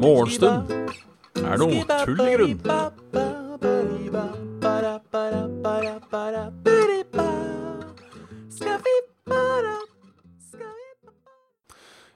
Morgenstund 0.00 0.70
er 1.38 1.60
noe 1.60 1.82
tull 2.04 2.20
i 2.24 2.32
grunn. 2.34 2.60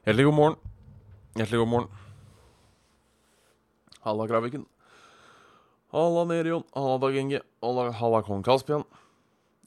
Hjertelig 0.04 0.24
god 0.26 0.34
morgen. 0.36 0.56
Hjertelig 1.36 1.60
god 1.60 1.68
morgen. 1.68 1.88
Halla, 4.04 4.26
Kraviken. 4.28 4.66
Halla, 5.92 6.24
Nerion. 6.24 6.64
Halla, 6.74 6.98
Dag 6.98 7.16
Inge. 7.16 7.40
Halla, 7.62 8.22
kong 8.22 8.42
Kaspian. 8.44 8.84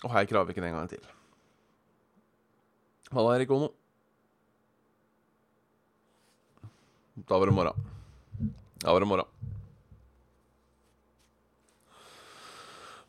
Og 0.03 0.11
hei, 0.13 0.25
Kraviken, 0.29 0.63
en 0.63 0.73
gang 0.77 0.89
til. 0.89 1.16
Halla, 3.11 3.35
Erik 3.37 3.51
Ono. 3.51 3.69
Da 7.15 7.37
var 7.39 7.47
det 7.47 7.53
morgen. 7.55 7.73
Da 8.83 8.93
var 8.93 8.99
det 8.99 9.07
morgen. 9.07 9.25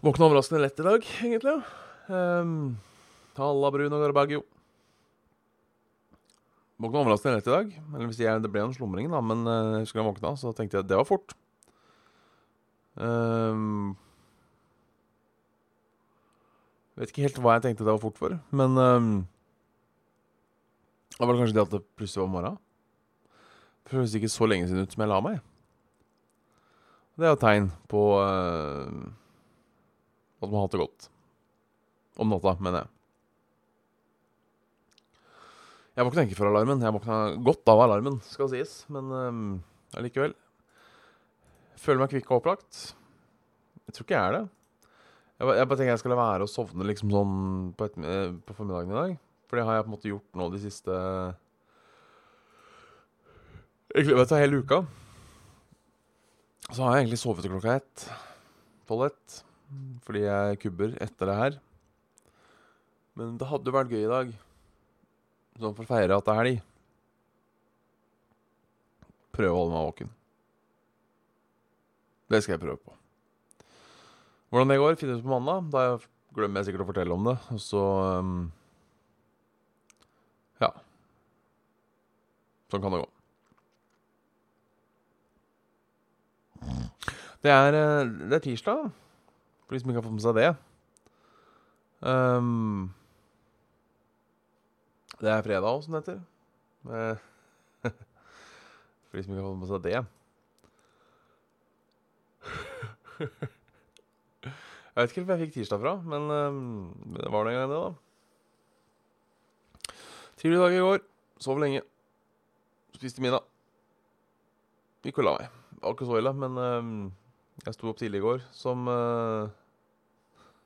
Våkna 0.01 0.29
overraskende 0.29 0.63
lett 0.63 0.79
i 0.79 0.87
dag, 0.87 1.07
egentlig. 1.23 1.57
Um, 2.07 2.79
halla, 3.35 3.71
Bruno 3.75 3.99
Garbaggio. 3.99 4.45
Våkna 6.79 7.01
overraskende 7.03 7.41
lett 7.41 7.51
i 7.51 7.57
dag. 7.57 7.73
Eller 7.95 8.07
hvis 8.07 8.21
jeg, 8.23 8.43
Det 8.43 8.51
ble 8.55 8.63
en 8.63 8.75
slumring, 8.75 9.11
da, 9.11 9.21
men 9.21 9.43
uh, 9.51 9.81
jeg 9.81 9.89
husker 9.89 10.01
jeg 10.01 10.11
våkna, 10.13 10.37
så 10.39 10.53
tenkte 10.55 10.79
jeg 10.79 10.87
at 10.87 10.93
det 10.93 11.01
var 11.01 11.09
fort. 11.09 11.35
Um, 12.95 13.97
vet 16.95 17.11
ikke 17.11 17.27
helt 17.27 17.43
hva 17.43 17.59
jeg 17.59 17.67
tenkte 17.67 17.83
det 17.83 17.95
var 17.97 18.03
fort 18.03 18.19
for, 18.19 18.39
men 18.51 18.79
um, 18.79 19.11
Det 21.19 21.27
var 21.27 21.39
kanskje 21.39 21.57
det 21.57 21.65
at 21.67 21.73
det 21.75 21.83
plutselig 21.99 22.23
var 22.25 22.31
morgen. 22.33 22.59
Det 23.85 23.95
føles 23.95 24.15
ikke 24.19 24.31
så 24.31 24.47
lenge 24.47 24.69
siden 24.71 24.85
ut 24.87 24.93
som 24.95 25.03
jeg 25.03 25.11
la 25.11 25.21
meg. 25.25 25.39
Det 27.19 27.27
er 27.27 27.33
jo 27.35 27.41
tegn 27.43 27.71
på 27.91 28.03
uh, 28.23 29.09
at 30.39 30.47
man 30.47 30.55
har 30.55 30.67
hatt 30.69 30.77
det 30.77 30.83
godt. 30.85 31.09
Om 32.23 32.31
natta, 32.35 32.53
mener 32.63 32.85
jeg. 32.85 32.93
Jeg 35.99 36.07
våkna 36.07 36.23
ikke 36.29 36.39
for 36.39 36.51
alarmen. 36.53 36.83
Jeg 36.85 36.95
våkna 36.95 37.17
godt 37.43 37.71
av 37.73 37.81
alarmen, 37.83 38.21
skal 38.23 38.51
sies. 38.53 38.77
Men 38.95 39.11
um, 39.11 39.41
allikevel. 39.99 40.37
Føler 41.83 42.05
meg 42.05 42.13
kvikk 42.15 42.31
og 42.31 42.39
opplagt. 42.41 42.85
Jeg 43.89 43.97
tror 43.97 44.07
ikke 44.07 44.15
jeg 44.15 44.29
er 44.31 44.37
det. 44.37 44.45
Jeg, 45.39 45.47
ba- 45.49 45.57
jeg 45.59 45.69
bare 45.71 45.79
tenker 45.81 45.93
jeg 45.97 46.03
skal 46.05 46.13
la 46.15 46.21
være 46.21 46.47
å 46.47 46.51
sovne 46.51 46.87
liksom 46.87 47.11
sånn 47.15 47.35
på, 47.79 47.87
et, 47.91 47.99
eh, 48.03 48.31
på 48.47 48.55
formiddagen 48.59 48.95
i 48.95 48.97
dag. 48.99 49.13
For 49.49 49.59
det 49.59 49.65
har 49.65 49.79
jeg 49.79 49.87
på 49.87 49.89
en 49.89 49.97
måte 49.97 50.11
gjort 50.13 50.39
nå 50.39 50.49
de 50.53 50.63
siste 50.63 50.97
Egentlig, 53.89 54.19
vet 54.19 54.29
til 54.29 54.43
hele 54.43 54.59
uka. 54.61 54.83
Så 56.69 56.83
har 56.85 56.99
jeg 56.99 57.07
egentlig 57.07 57.21
sovet 57.23 57.47
til 57.47 57.55
klokka 57.55 57.79
ett. 57.79 58.03
Tolv 58.89 59.07
ett. 59.07 59.39
Fordi 60.05 60.27
jeg 60.27 60.59
kubber 60.61 60.93
etter 61.01 61.31
det 61.31 61.37
her. 61.39 61.57
Men 63.17 63.39
det 63.41 63.49
hadde 63.49 63.73
jo 63.73 63.77
vært 63.79 63.95
gøy 63.95 64.05
i 64.05 64.13
dag. 64.13 64.35
Sånn 65.59 65.75
for 65.75 65.89
å 65.89 65.89
feire 65.89 66.21
at 66.21 66.29
det 66.29 66.35
er 66.35 66.41
helg. 66.43 66.61
Prøve 69.39 69.55
å 69.55 69.59
holde 69.63 69.75
meg 69.75 69.89
våken. 69.89 70.13
Det 72.29 72.43
skal 72.45 72.59
jeg 72.59 72.63
prøve 72.67 72.81
på. 72.85 72.95
Hvordan 74.53 74.71
det 74.73 74.79
går, 74.81 74.97
ut 75.01 75.25
på 75.25 75.33
mandag. 75.33 75.73
Da 75.73 75.83
glemmer 76.37 76.61
jeg 76.61 76.69
sikkert 76.69 76.85
å 76.85 76.89
fortelle 76.93 77.17
om 77.17 77.27
det. 77.31 77.37
Og 77.55 77.61
så 77.65 77.83
um, 78.21 78.39
Ja. 80.63 80.73
Sånn 82.69 82.83
kan 82.85 82.93
det 82.93 83.01
gå. 83.01 83.09
Det 87.45 87.53
er, 87.55 87.73
eh, 87.79 88.09
det 88.29 88.35
er 88.37 88.45
tirsdag, 88.45 88.91
for 89.65 89.75
de 89.75 89.81
som 89.81 89.91
ikke 89.91 90.01
har 90.01 90.09
fått 90.09 90.19
med 90.19 90.27
seg 90.27 90.35
det. 90.37 90.51
Um, 92.03 92.95
det 95.19 95.31
er 95.33 95.43
fredag 95.47 95.71
òg, 95.71 95.83
som 95.83 95.95
det 95.95 96.03
heter. 96.03 96.21
Eh, 96.89 97.17
For 99.09 99.17
de 99.17 99.23
som 99.25 99.33
ikke 99.33 99.43
har 99.43 99.51
fått 99.51 99.63
med 99.63 99.71
seg 99.73 99.81
det. 99.87 100.01
Jeg 104.99 105.05
vet 105.05 105.13
ikke 105.13 105.23
hvor 105.23 105.37
jeg 105.37 105.45
fikk 105.47 105.55
tirsdag 105.55 105.79
fra, 105.79 105.93
men 106.11 106.23
um, 106.27 106.91
det 107.15 107.29
var 107.31 107.47
det 107.47 107.53
en 107.53 107.59
gang, 107.61 107.71
det, 107.71 107.79
da. 107.79 107.91
Tidlig 110.43 110.59
dag 110.59 110.75
i 110.75 110.81
går. 110.83 110.99
Sov 111.39 111.61
lenge. 111.63 111.83
Spiste 112.99 113.23
middag. 113.23 113.45
Gikk 115.07 115.21
og 115.23 115.27
la 115.29 115.33
meg. 115.39 115.53
Det 115.71 115.85
var 115.85 115.93
ikke 115.95 116.07
så 116.09 116.17
ille, 116.19 116.33
men 116.35 116.57
um, 116.59 117.13
jeg 117.63 117.75
sto 117.77 117.87
opp 117.93 118.01
tidlig 118.01 118.19
i 118.19 118.25
går 118.25 118.41
som 118.51 118.89
uh, 118.91 119.47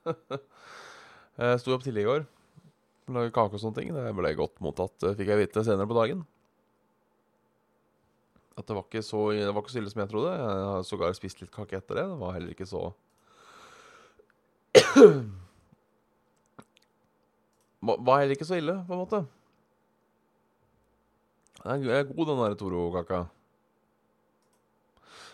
Jeg 1.37 1.59
sto 1.61 1.75
opp 1.75 1.83
tidlig 1.85 2.01
i 2.01 2.09
går 2.09 2.25
lagde 3.13 3.35
kake 3.35 3.53
og 3.53 3.61
sånne 3.61 3.77
ting. 3.77 3.89
Det 3.93 4.17
ble 4.17 4.31
godt 4.39 4.57
mottatt, 4.65 4.97
uh, 5.05 5.13
fikk 5.19 5.29
jeg 5.29 5.41
vite 5.43 5.65
senere 5.67 5.91
på 5.91 5.99
dagen. 5.99 6.19
At 8.57 8.65
det 8.65 8.73
var 8.79 8.85
ikke 8.87 9.05
så, 9.05 9.19
det 9.37 9.53
var 9.53 9.61
ikke 9.61 9.75
så 9.75 9.81
ille 9.83 9.93
som 9.93 10.01
jeg 10.01 10.11
trodde. 10.15 10.31
Jeg 10.33 10.65
har 10.71 10.81
sågar 10.89 11.13
spist 11.17 11.37
litt 11.43 11.53
kake 11.53 11.77
etter 11.77 11.93
det. 12.01 12.07
Det 12.09 12.17
var 12.23 12.33
heller 12.39 12.51
ikke 12.57 12.69
så 12.69 12.81
var 17.85 18.17
heller 18.17 18.33
ikke 18.33 18.49
så 18.49 18.57
ille, 18.57 18.81
på 18.89 18.97
en 18.97 19.05
måte. 19.05 19.21
Den 21.63 21.87
er 21.87 22.03
god, 22.03 22.25
den 22.27 22.41
der 22.41 22.55
Toro-kaka. 22.59 23.23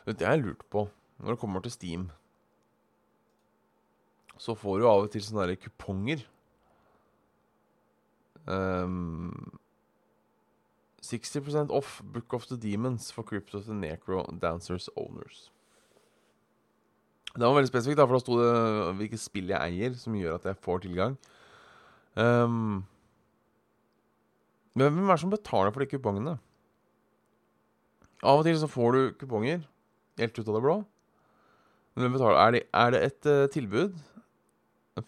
Vet 0.05 0.19
du, 0.19 0.23
jeg 0.23 0.29
har 0.29 0.41
lurt 0.41 0.65
på 0.69 0.87
Når 1.19 1.33
det 1.33 1.39
kommer 1.39 1.59
til 1.59 1.71
Steam, 1.71 2.09
så 4.39 4.53
får 4.55 4.79
du 4.79 4.85
av 4.87 5.03
og 5.03 5.09
til 5.11 5.23
sånne 5.25 5.41
derre 5.43 5.59
kuponger. 5.59 6.21
Um, 8.47 9.59
60% 11.03 11.73
off 11.75 12.01
Book 12.13 12.33
of 12.33 12.47
the 12.47 12.55
Demons 12.55 13.11
for 13.11 13.23
Crypt 13.23 13.53
of 13.53 13.65
the 13.65 13.75
Necro 13.75 14.23
Dancers 14.41 14.87
Owners. 14.95 15.51
Det 17.35 17.43
var 17.45 17.53
veldig 17.53 17.67
spesifikt, 17.67 17.99
da, 17.99 18.05
for 18.07 18.15
da 18.15 18.23
sto 18.23 18.37
det 18.39 18.95
hvilket 19.01 19.21
spill 19.21 19.51
jeg 19.51 19.59
eier, 19.73 19.93
som 19.99 20.15
gjør 20.17 20.39
at 20.39 20.47
jeg 20.49 20.57
får 20.63 20.81
tilgang. 20.87 21.17
Ehm, 22.17 22.81
men 24.87 25.01
hvem 25.01 25.09
er 25.09 25.17
det 25.17 25.23
som 25.23 25.33
betaler 25.33 25.73
for 25.75 25.83
de 25.83 25.89
kupongene? 25.91 26.37
Av 28.19 28.41
og 28.41 28.47
til 28.47 28.57
så 28.59 28.67
får 28.69 28.95
du 28.95 29.01
kuponger 29.19 29.63
helt 30.19 30.39
ut 30.39 30.47
av 30.47 30.55
det 30.57 30.63
blå. 30.63 30.75
Men 31.93 32.05
hvem 32.05 32.17
betaler? 32.17 32.39
Er 32.39 32.55
det, 32.55 32.63
er 32.75 32.93
det 32.93 33.01
et 33.07 33.29
uh, 33.29 33.45
tilbud 33.51 33.95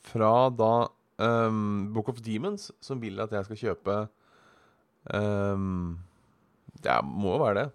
fra 0.07 0.31
da 0.55 0.73
um, 1.19 1.91
Book 1.93 2.09
of 2.11 2.21
Demons 2.23 2.69
som 2.83 3.01
vil 3.01 3.19
at 3.23 3.33
jeg 3.35 3.47
skal 3.49 3.59
kjøpe 3.59 3.97
um, 5.11 5.99
Det 6.79 6.95
må 7.03 7.35
jo 7.35 7.43
være 7.43 7.57
det. 7.59 7.67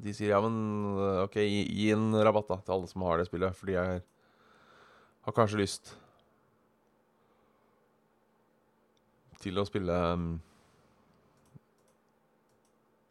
De 0.00 0.14
sier 0.16 0.32
ja, 0.32 0.38
men 0.40 0.54
eh, 0.96 1.24
OK, 1.26 1.34
gi, 1.42 1.64
gi 1.76 1.90
en 1.92 2.14
rabatt 2.24 2.48
da 2.48 2.56
til 2.62 2.72
alle 2.72 2.88
som 2.88 3.02
har 3.04 3.18
det 3.20 3.26
spillet, 3.28 3.56
fordi 3.58 3.74
jeg 3.74 3.98
har 5.26 5.34
kanskje 5.36 5.60
lyst 5.60 5.90
til 9.40 9.58
å 9.60 9.66
spille 9.68 9.96
um, 10.14 10.30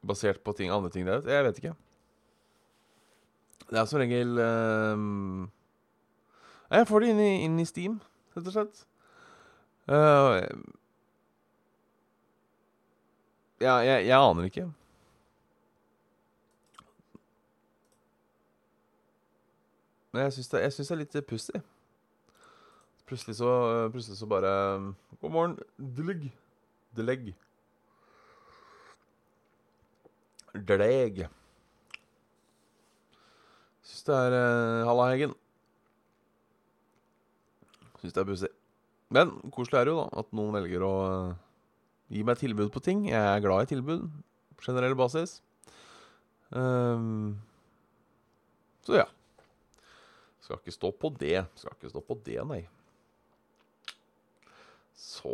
basert 0.06 0.42
på 0.46 0.54
ting, 0.58 0.72
andre 0.72 0.92
ting 0.94 1.08
der 1.08 1.22
ute. 1.22 1.34
Jeg 1.34 1.46
vet 1.48 1.62
ikke. 1.62 1.76
Det 3.70 3.78
er 3.78 3.86
som 3.86 4.02
regel 4.02 4.40
um, 4.42 5.50
Jeg 6.72 6.88
får 6.90 7.04
det 7.04 7.10
inn 7.14 7.22
i, 7.22 7.32
inn 7.46 7.60
i 7.62 7.68
Steam, 7.70 8.00
rett 8.36 8.50
og 8.50 8.56
slett. 8.56 8.84
Uh, 9.90 10.42
ja, 13.60 13.80
jeg, 13.84 14.06
jeg 14.08 14.18
aner 14.18 14.48
ikke. 14.48 14.70
Men 20.12 20.26
jeg 20.26 20.38
syns 20.38 20.50
det, 20.54 20.62
det 20.78 20.92
er 20.92 21.02
litt 21.04 21.20
pussig. 21.30 21.62
Plutselig 23.10 23.40
så, 23.40 23.50
plutselig 23.90 24.20
så 24.20 24.30
bare 24.30 24.54
God 25.18 25.32
morgen, 25.34 25.58
Deleg. 25.78 26.28
Deleg. 26.94 27.34
Deleg. 30.54 31.24
Syns 33.82 34.06
det 34.06 34.22
er 34.22 34.38
uh, 34.38 34.86
Halla, 34.86 35.10
Heggen. 35.10 35.36
Syns 38.00 38.14
det 38.14 38.22
er 38.22 38.30
pussig. 38.30 38.54
Men 39.10 39.34
koselig 39.50 39.82
er 39.82 39.90
det 39.90 39.96
jo, 39.96 40.02
da, 40.04 40.22
at 40.22 40.34
noen 40.38 40.54
velger 40.54 40.86
å 40.86 40.96
eh, 41.10 41.38
gi 42.14 42.22
meg 42.30 42.38
tilbud 42.38 42.70
på 42.70 42.86
ting. 42.86 43.08
Jeg 43.10 43.18
er 43.18 43.42
glad 43.42 43.66
i 43.66 43.72
tilbud 43.74 44.06
på 44.54 44.68
generell 44.70 44.94
basis. 44.98 45.40
Um, 46.54 47.40
så 48.86 49.02
ja. 49.02 49.08
Skal 50.46 50.62
ikke 50.62 50.78
stå 50.78 50.94
på 50.94 51.12
det. 51.18 51.40
Skal 51.58 51.74
ikke 51.74 51.90
stå 51.90 52.06
på 52.06 52.22
det, 52.28 52.38
nei. 52.54 52.68
Så. 55.00 55.34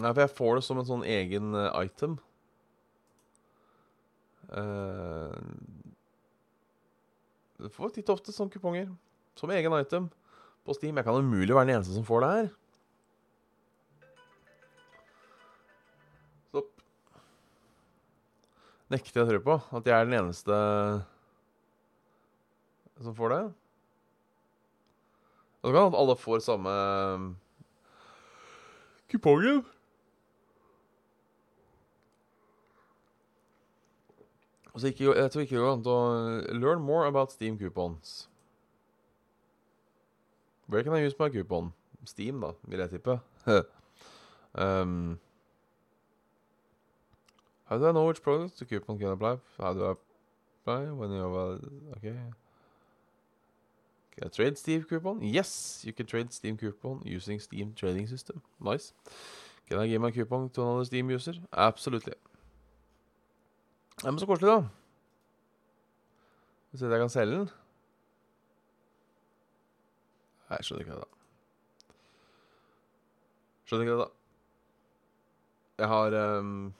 Nei, 0.00 0.12
for 0.12 0.22
jeg 0.22 0.32
får 0.36 0.58
det 0.58 0.64
som 0.66 0.80
en 0.80 0.88
sånn 0.88 1.04
egen 1.08 1.54
uh, 1.56 1.72
item. 1.80 2.18
Uh... 4.50 5.36
Du 7.60 7.68
får 7.68 7.92
titt 7.92 8.08
og 8.08 8.16
ofte 8.16 8.32
sånne 8.32 8.52
kuponger 8.54 8.88
som 9.36 9.50
egen 9.52 9.74
item 9.76 10.08
på 10.64 10.76
Steam. 10.76 10.96
Jeg 10.96 11.04
kan 11.04 11.20
umulig 11.20 11.52
være 11.52 11.68
den 11.68 11.76
eneste 11.76 11.96
som 11.96 12.06
får 12.08 12.24
det 12.24 12.30
her. 12.32 12.48
Stopp. 16.48 16.84
Nekter 18.92 19.20
jeg 19.20 19.26
å 19.26 19.30
tro 19.32 19.42
på 19.44 19.58
at 19.80 19.92
jeg 19.92 19.96
er 19.96 20.08
den 20.08 20.18
eneste 20.22 20.60
som 23.00 23.16
får 23.16 23.36
det. 23.36 23.42
Og 25.62 25.68
så 25.68 25.76
kan 25.76 25.92
at 25.92 25.98
alle 26.00 26.16
får 26.16 26.38
samme 26.44 26.70
kupongen. 29.10 29.64
Så 34.76 34.86
ikke, 34.86 35.04
jeg 35.04 35.30
tror 35.30 35.40
ikke 35.40 35.56
det 35.56 35.62
går 35.62 35.72
an 35.72 35.82
å 35.84 35.96
Learn 36.56 36.80
more 36.80 37.06
about 37.06 37.32
Steam 37.32 37.58
coupons. 37.58 38.28
Where 40.68 40.82
can 40.82 40.94
I 40.94 41.04
use 41.04 41.16
my 41.18 41.28
coupon? 41.28 41.72
Steam, 42.04 42.40
da, 42.40 42.52
vil 42.62 42.78
jeg 42.78 42.90
tippe. 42.90 43.18
um, 44.54 45.18
how 47.64 47.76
do 47.78 47.88
I 47.88 47.92
know 47.92 48.06
which 48.06 48.22
product 48.22 48.58
the 48.58 48.64
coupon 48.64 48.98
can 48.98 49.08
apply? 49.08 49.36
How 49.58 49.74
do 49.74 49.84
I 49.84 49.94
apply 50.62 50.92
when 50.92 51.10
you 51.10 51.20
have 51.20 51.32
a... 51.32 51.58
Okay. 51.96 52.16
Can 54.14 54.26
I 54.26 54.30
trade 54.30 54.58
Steam 54.58 54.82
coupon? 54.82 55.22
Yes, 55.22 55.82
you 55.84 55.92
can 55.92 56.06
trade 56.06 56.32
Steam 56.32 56.56
coupon 56.56 57.02
using 57.04 57.40
Steam 57.40 57.74
trading 57.74 58.06
system. 58.06 58.42
Nice. 58.60 58.92
Can 59.68 59.78
I 59.78 59.86
give 59.86 60.00
my 60.00 60.10
coupon 60.10 60.50
to 60.50 60.62
another 60.62 60.84
Steam 60.84 61.10
user? 61.10 61.34
Absolutely. 61.52 62.14
Ja, 64.04 64.10
men 64.10 64.18
så 64.18 64.26
koselig, 64.26 64.48
da. 64.48 64.62
Se 66.74 66.86
at 66.86 66.92
jeg 66.92 67.00
kan 67.00 67.08
selge 67.08 67.38
den. 67.38 67.50
Nei, 70.50 70.56
jeg 70.56 70.64
skjønner 70.64 70.84
ikke 70.84 70.94
det, 70.94 71.00
da. 71.00 71.96
Skjønner 73.66 73.86
ikke 73.86 73.96
det, 73.98 74.06
da. 74.06 74.10
Jeg 75.80 75.88
har 75.88 76.16
um, 76.38 76.72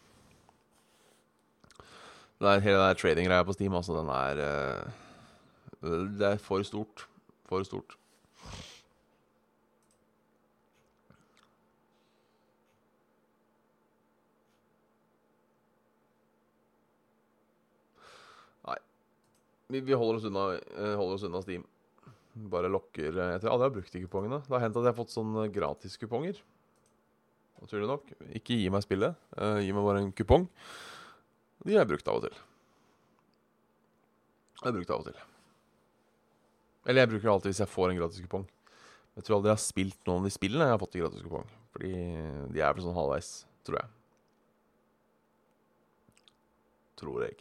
det 2.41 2.63
Hele 2.63 2.81
den 2.89 2.97
trading-greia 2.97 3.43
på 3.43 3.53
Steam, 3.53 3.75
altså, 3.75 4.01
den 4.01 4.09
er 4.09 4.43
uh, 5.83 6.19
Det 6.19 6.27
er 6.33 6.37
for 6.37 6.63
stort. 6.63 7.07
For 7.51 7.67
stort. 7.67 7.99
Vi, 19.71 19.81
vi 19.81 19.95
holder, 19.95 20.19
oss 20.19 20.25
unna, 20.25 20.55
eh, 20.55 20.97
holder, 20.99 21.15
oss 21.15 21.23
unna, 21.23 21.43
Steam. 21.43 21.63
Bare 22.51 22.71
lokker 22.71 23.11
eh, 23.11 23.33
Jeg 23.35 23.43
tror 23.43 23.53
aldri 23.53 23.67
jeg 23.67 23.71
har 23.71 23.77
brukt 23.77 23.95
de 23.95 24.03
kupongene. 24.05 24.41
Det 24.47 24.57
har 24.57 24.65
hendt 24.65 24.79
at 24.81 24.87
jeg 24.87 24.91
har 24.91 24.99
fått 24.99 25.15
sånne 25.15 25.47
gratiskuponger. 25.55 26.41
Naturlig 27.63 27.91
nok. 27.91 28.11
Ikke 28.35 28.59
gi 28.59 28.71
meg 28.73 28.83
spillet. 28.83 29.19
Uh, 29.37 29.61
gi 29.63 29.75
meg 29.77 29.87
bare 29.87 30.03
en 30.03 30.15
kupong. 30.17 30.49
De 31.63 31.77
har 31.77 31.85
jeg 31.85 31.93
brukt 31.93 32.09
av 32.11 32.19
og 32.19 32.27
til. 32.27 32.39
Jeg 34.59 34.67
har 34.67 34.79
brukt 34.79 34.95
av 34.97 35.05
og 35.05 35.11
til. 35.11 35.21
Eller 36.91 37.05
jeg 37.05 37.13
bruker 37.13 37.31
alltid 37.31 37.53
hvis 37.53 37.63
jeg 37.63 37.71
får 37.71 37.93
en 37.93 38.01
gratis 38.01 38.25
kupong. 38.25 38.49
Jeg 39.15 39.27
tror 39.27 39.37
aldri 39.37 39.51
jeg 39.53 39.59
har 39.59 39.63
spilt 39.63 40.09
noen 40.09 40.25
av 40.25 40.27
de 40.27 40.33
spillene 40.35 40.67
jeg 40.67 40.75
har 40.75 40.81
fått 40.83 40.97
i 40.99 41.03
gratiskupong. 41.05 41.47
Fordi 41.71 41.93
de 42.51 42.63
er 42.65 42.75
vel 42.75 42.83
sånn 42.83 42.97
halvveis, 42.97 43.31
tror 43.67 43.79
jeg. 43.79 43.91
Tror 46.99 47.23
jeg. 47.29 47.39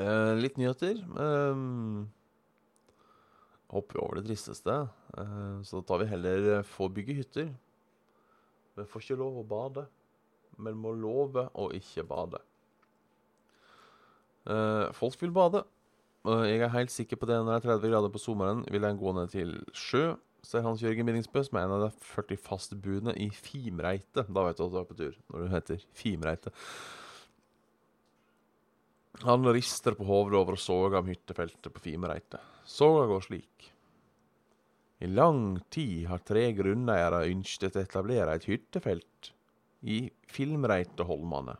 Eh, 0.00 0.34
litt 0.40 0.60
nyheter. 0.60 1.00
Eh, 1.24 1.64
hopper 3.72 3.96
vi 3.96 4.04
over 4.04 4.20
det 4.20 4.28
tristeste. 4.28 4.76
Eh, 5.16 5.56
så 5.64 5.80
tar 5.88 6.04
vi 6.04 6.10
heller 6.12 6.52
eh, 6.58 6.68
få 6.76 6.90
bygge 6.92 7.16
hytter. 7.22 7.48
Men 8.76 8.92
får 8.92 9.08
ikke 9.08 9.20
lov 9.24 9.40
å 9.40 9.48
bade, 9.56 9.88
men 10.62 10.78
må 10.78 10.92
love 10.96 11.48
å 11.58 11.68
ikke 11.76 12.04
bade. 12.08 12.40
Eh, 14.50 14.88
folk 14.96 15.20
vil 15.20 15.34
bade. 15.34 15.64
jeg 16.24 16.60
er 16.60 16.74
helt 16.74 16.92
sikker 16.92 17.16
på 17.16 17.26
det 17.28 17.38
når 17.40 17.48
det 17.48 17.58
er 17.60 17.78
30 17.78 17.92
grader 17.94 18.12
på 18.12 18.20
sommeren, 18.20 18.64
vil 18.68 18.84
jeg 18.84 19.00
gå 19.00 19.12
ned 19.16 19.32
til 19.32 19.54
sjø. 19.72 20.14
Ser 20.44 20.64
Hans 20.64 20.80
Jørgen 20.80 21.04
Bindingsbø, 21.08 21.42
som 21.44 21.58
er 21.58 21.66
en 21.66 21.74
av 21.76 21.82
de 21.86 21.90
40 22.04 22.40
fastboende 22.40 23.12
i 23.20 23.28
Fimreite. 23.32 24.24
Da 24.24 24.44
vet 24.46 24.56
du 24.56 24.64
at 24.64 24.72
du 24.72 24.78
er 24.80 24.88
på 24.88 24.96
tur, 24.96 25.16
når 25.32 25.42
du 25.42 25.52
heter 25.52 25.84
Fimreite. 25.96 26.52
Han 29.26 29.44
rister 29.52 29.96
på 29.96 30.06
hodet 30.08 30.38
over 30.38 30.56
soga 30.56 31.02
om 31.02 31.10
hyttefeltet 31.10 31.68
på 31.74 31.82
Fimreite. 31.84 32.40
Såga 32.64 33.04
går 33.10 33.26
slik. 33.26 33.68
I 35.00 35.08
lang 35.08 35.58
tid 35.72 36.06
har 36.08 36.24
tre 36.24 36.46
grunneiere 36.56 37.26
ønsket 37.28 37.76
å 37.76 37.84
etablere 37.84 38.36
et 38.36 38.48
hyttefelt 38.48 39.30
i 39.82 40.10
Filmreiteholmane. 40.30 41.56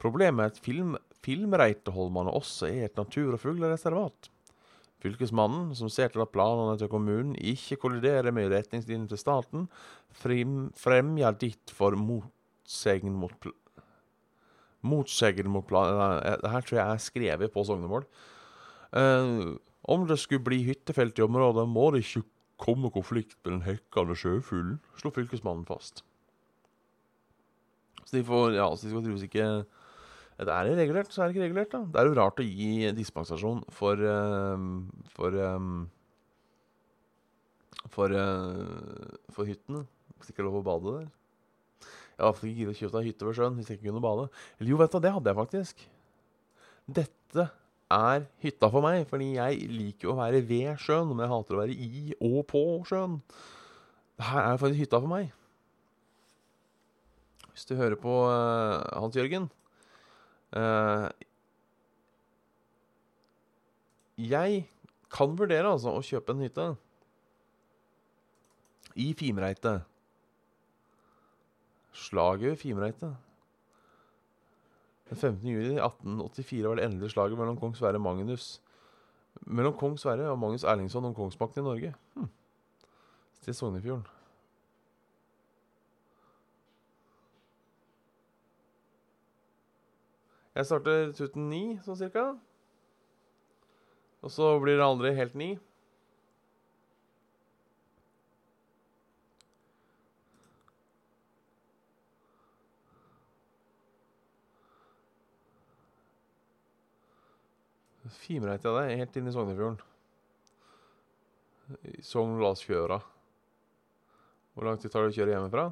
Problemet 0.00 0.44
er 0.44 0.54
at 0.54 0.62
film, 0.62 0.96
Filmreiteholmane 1.24 2.32
også 2.36 2.68
er 2.68 2.88
et 2.88 2.98
natur- 2.98 3.34
og 3.34 3.40
fuglereservat. 3.40 4.30
Fylkesmannen, 5.02 5.74
som 5.76 5.90
ser 5.92 6.08
til 6.12 6.22
at 6.24 6.32
planene 6.32 6.78
til 6.80 6.88
kommunen 6.88 7.34
ikke 7.36 7.78
kolliderer 7.80 8.32
med 8.34 8.50
retningslinjene 8.52 9.10
til 9.10 9.20
staten, 9.20 9.68
fremjer 10.16 11.36
ditt 11.40 11.72
for 11.74 11.96
motsegn 12.00 13.12
mot 13.12 13.48
motsegn 14.86 15.48
mot 15.50 15.66
planen 15.66 16.20
Det 16.42 16.50
her 16.52 16.64
tror 16.64 16.78
jeg 16.78 16.86
er 16.86 17.02
skrevet 17.02 17.52
på 17.52 17.64
sognemål. 17.66 18.06
Uh, 18.96 19.56
om 19.86 20.06
det 20.06 20.18
skulle 20.18 20.44
bli 20.46 20.62
hyttefelt 20.66 21.18
i 21.18 21.26
området, 21.26 21.68
må 21.68 21.90
det 21.92 22.04
ikke 22.04 22.26
komme 22.58 22.90
konflikt 22.90 23.36
med 23.44 23.52
den 23.52 23.64
hekkende 23.66 24.16
sjøfuglen, 24.18 24.78
slo 24.98 25.12
fylkesmannen 25.14 25.66
fast. 25.68 26.02
Så 28.06 28.16
de 28.18 28.24
får 28.26 28.54
Ja, 28.56 28.70
så 28.70 28.86
de 28.86 28.94
skal 28.94 29.04
trues 29.04 29.26
ikke 29.26 29.48
Det 30.36 30.52
er 30.52 30.70
regulert, 30.78 31.12
så 31.12 31.22
er 31.22 31.28
det 31.28 31.36
ikke 31.36 31.46
regulert, 31.48 31.72
da. 31.72 31.82
Det 31.90 32.00
er 32.00 32.08
jo 32.10 32.16
rart 32.20 32.40
å 32.42 32.46
gi 32.46 32.90
dispensasjon 32.96 33.62
for 33.74 34.00
uh, 34.00 34.66
For 35.16 35.38
um, 35.50 35.86
for, 37.92 38.12
uh, 38.12 39.16
for 39.32 39.48
hyttene. 39.48 39.84
Hvis 40.16 40.32
ikke 40.32 40.42
er 40.42 40.48
lov 40.48 40.60
å 40.60 40.66
bade 40.66 40.94
der. 40.98 41.06
Jeg 42.16 42.24
hadde 42.24 42.48
ikke 42.48 42.56
giddet 42.56 42.72
å 42.72 42.80
kjøpe 42.80 43.04
hytte 43.04 43.28
ved 43.28 43.36
sjøen 43.36 43.56
hvis 43.58 43.70
jeg 43.70 43.78
ikke 43.78 43.90
kunne 43.90 44.04
bade. 44.04 44.26
Eller 44.56 44.72
jo, 44.72 44.80
vet 44.80 44.94
du, 44.94 44.98
det 45.04 45.12
hadde 45.12 45.32
jeg 45.32 45.38
faktisk. 45.38 45.82
Dette 46.98 47.48
er 47.96 48.24
hytta 48.42 48.70
for 48.72 48.84
meg, 48.84 49.04
fordi 49.10 49.34
jeg 49.36 49.68
liker 49.70 50.10
å 50.10 50.16
være 50.18 50.40
ved 50.48 50.80
sjøen, 50.82 51.10
men 51.12 51.26
jeg 51.26 51.32
hater 51.34 51.56
å 51.56 51.60
være 51.60 51.76
i 51.76 52.16
og 52.16 52.40
på 52.50 52.62
sjøen. 52.88 53.18
Dette 54.16 54.46
er 54.46 54.62
faktisk 54.62 54.86
hytta 54.86 55.02
for 55.02 55.12
meg. 55.12 55.28
Hvis 57.56 57.64
du 57.64 57.72
hører 57.78 57.96
på 57.96 58.12
uh, 58.28 58.84
Hans 59.00 59.16
Jørgen 59.16 59.46
uh, 60.52 61.08
Jeg 64.20 64.66
kan 65.08 65.38
vurdere 65.38 65.70
altså 65.70 65.94
å 65.96 66.02
kjøpe 66.04 66.34
en 66.34 66.42
hytte 66.44 66.66
i 68.96 69.06
Fimreite. 69.16 69.72
Slaget 71.96 72.50
ved 72.50 72.60
Fimreite. 72.60 73.10
Den 75.08 75.16
15. 75.16 75.48
juli 75.48 75.76
1884 75.76 76.68
var 76.68 76.80
det 76.80 76.86
endelige 76.88 77.12
slaget 77.14 77.40
mellom 77.40 77.60
kong 77.60 77.76
Sverre 77.78 78.00
Magnus 78.02 78.56
Mellom 79.46 79.76
kong 79.76 79.96
Sverre 80.00 80.28
og 80.32 80.40
Magnus 80.40 80.64
Erlingsson 80.64 81.08
om 81.08 81.16
kongsmakten 81.16 81.60
i 81.60 81.68
Norge. 81.68 81.94
Hm. 82.16 82.28
Til 83.44 83.54
Sognefjorden. 83.54 84.15
Jeg 90.56 90.64
starter 90.64 91.10
tuten 91.12 91.50
ni, 91.52 91.64
sånn 91.84 91.98
cirka. 92.00 92.30
Og 94.24 94.32
så 94.32 94.54
blir 94.62 94.78
det 94.78 94.86
aldri 94.86 95.10
helt 95.18 95.36
ni. 95.36 95.50
Fimreit 108.16 108.64
det 108.64 108.72
er 108.80 108.96
helt 109.02 109.20
inne 109.20 109.28
i 109.28 109.36
Sognefjorden. 109.36 109.78
Sogn 112.00 112.40
Lasfjøra. 112.40 113.02
Hvor 114.56 114.64
lang 114.64 114.80
tid 114.80 114.88
tar 114.88 115.04
det 115.04 115.12
å 115.12 115.18
kjøre 115.20 115.36
hjemmefra? 115.36 115.70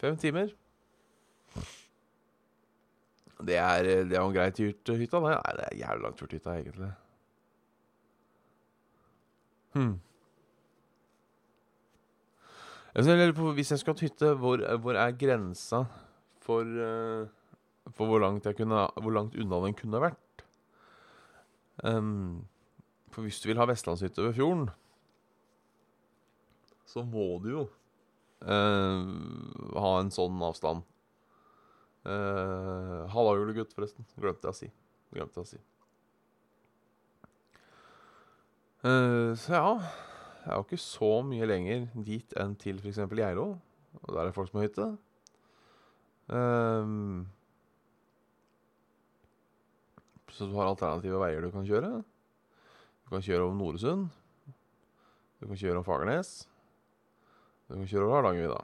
Fem 0.00 0.16
timer. 0.16 0.54
Det 3.44 3.56
er, 3.60 3.88
det 4.08 4.16
er 4.16 4.20
jo 4.20 4.30
en 4.30 4.36
grei 4.36 4.50
tur 4.54 4.72
til 4.84 5.00
hytta. 5.02 5.20
Nei, 5.22 5.36
det 5.58 5.68
er 5.68 5.80
jævlig 5.82 6.06
lang 6.06 6.18
tur 6.18 6.28
til 6.28 6.38
hytta, 6.38 6.56
egentlig. 6.60 6.90
Hmm. 9.74 9.94
Jeg 12.94 13.04
lurer 13.04 13.32
på, 13.34 13.52
Hvis 13.52 13.70
jeg 13.72 13.80
skulle 13.80 13.96
hatt 13.96 14.06
hytte, 14.06 14.34
hvor, 14.38 14.60
hvor 14.78 14.94
er 14.94 15.16
grensa 15.18 15.82
for, 16.44 16.62
eh, 16.62 17.26
for 17.90 18.06
hvor, 18.06 18.22
langt 18.22 18.46
kunne, 18.56 18.86
hvor 19.02 19.10
langt 19.10 19.34
unna 19.34 19.58
den 19.66 19.74
kunne 19.74 20.00
vært? 20.00 20.44
Um, 21.82 22.46
for 23.10 23.26
hvis 23.26 23.40
du 23.42 23.48
vil 23.48 23.58
ha 23.58 23.66
vestlandshytte 23.66 24.22
ved 24.22 24.36
fjorden, 24.36 24.68
så 26.86 27.02
må 27.02 27.40
du 27.42 27.50
jo 27.50 27.64
uh, 28.46 29.80
ha 29.82 29.92
en 29.98 30.12
sånn 30.14 30.38
avstand. 30.46 30.86
Uh, 32.04 33.04
Halla, 33.12 33.36
julegutt, 33.38 33.72
forresten. 33.76 34.04
Glemte 34.20 34.48
jeg 34.48 34.52
å 34.52 34.58
si. 34.58 34.70
Glemte 35.14 35.40
jeg 35.40 35.46
å 35.46 35.50
si. 35.54 35.60
Uh, 38.84 39.32
så 39.40 39.54
ja 39.54 39.68
Det 39.80 40.50
er 40.50 40.58
jo 40.58 40.64
ikke 40.66 40.76
så 40.82 41.08
mye 41.24 41.46
lenger 41.48 41.86
dit 42.04 42.34
enn 42.36 42.52
til 42.60 42.82
f.eks. 42.82 43.00
Geilo. 43.08 43.54
Og 44.02 44.10
der 44.10 44.20
er 44.20 44.28
det 44.28 44.36
folk 44.36 44.50
som 44.50 44.60
har 44.60 44.68
hytte. 44.68 44.90
Uh, 46.28 47.24
så 50.34 50.50
du 50.50 50.56
har 50.58 50.68
alternative 50.68 51.22
veier 51.22 51.44
du 51.44 51.52
kan 51.54 51.64
kjøre. 51.64 52.02
Du 53.04 53.12
kan 53.14 53.24
kjøre 53.24 53.46
over 53.46 53.56
Noresund. 53.56 54.08
Du 55.40 55.48
kan 55.48 55.56
kjøre 55.60 55.78
over 55.78 55.88
Fagernes. 55.88 56.36
Du 57.68 57.76
kan 57.78 57.88
kjøre 57.88 58.08
over 58.08 58.18
Hardangervidda. 58.18 58.62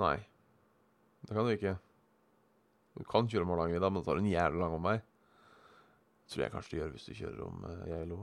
Nei, 0.00 0.16
det 1.26 1.36
kan 1.36 1.46
du 1.46 1.52
ikke. 1.54 1.76
Du 2.98 3.06
kan 3.08 3.28
kjøre 3.30 3.46
om 3.46 3.52
Hardangervidda, 3.54 3.90
men 3.90 4.02
det 4.02 4.08
tar 4.08 4.20
en 4.20 4.30
jævlig 4.30 4.62
lang 4.62 4.76
omvei. 4.76 4.96
Tror 6.30 6.44
jeg 6.44 6.52
kanskje 6.54 6.72
du 6.72 6.80
gjør 6.80 6.92
hvis 6.94 7.08
du 7.08 7.14
kjører 7.18 7.42
om 7.46 7.64
uh, 7.66 7.82
Geilo. 7.90 8.18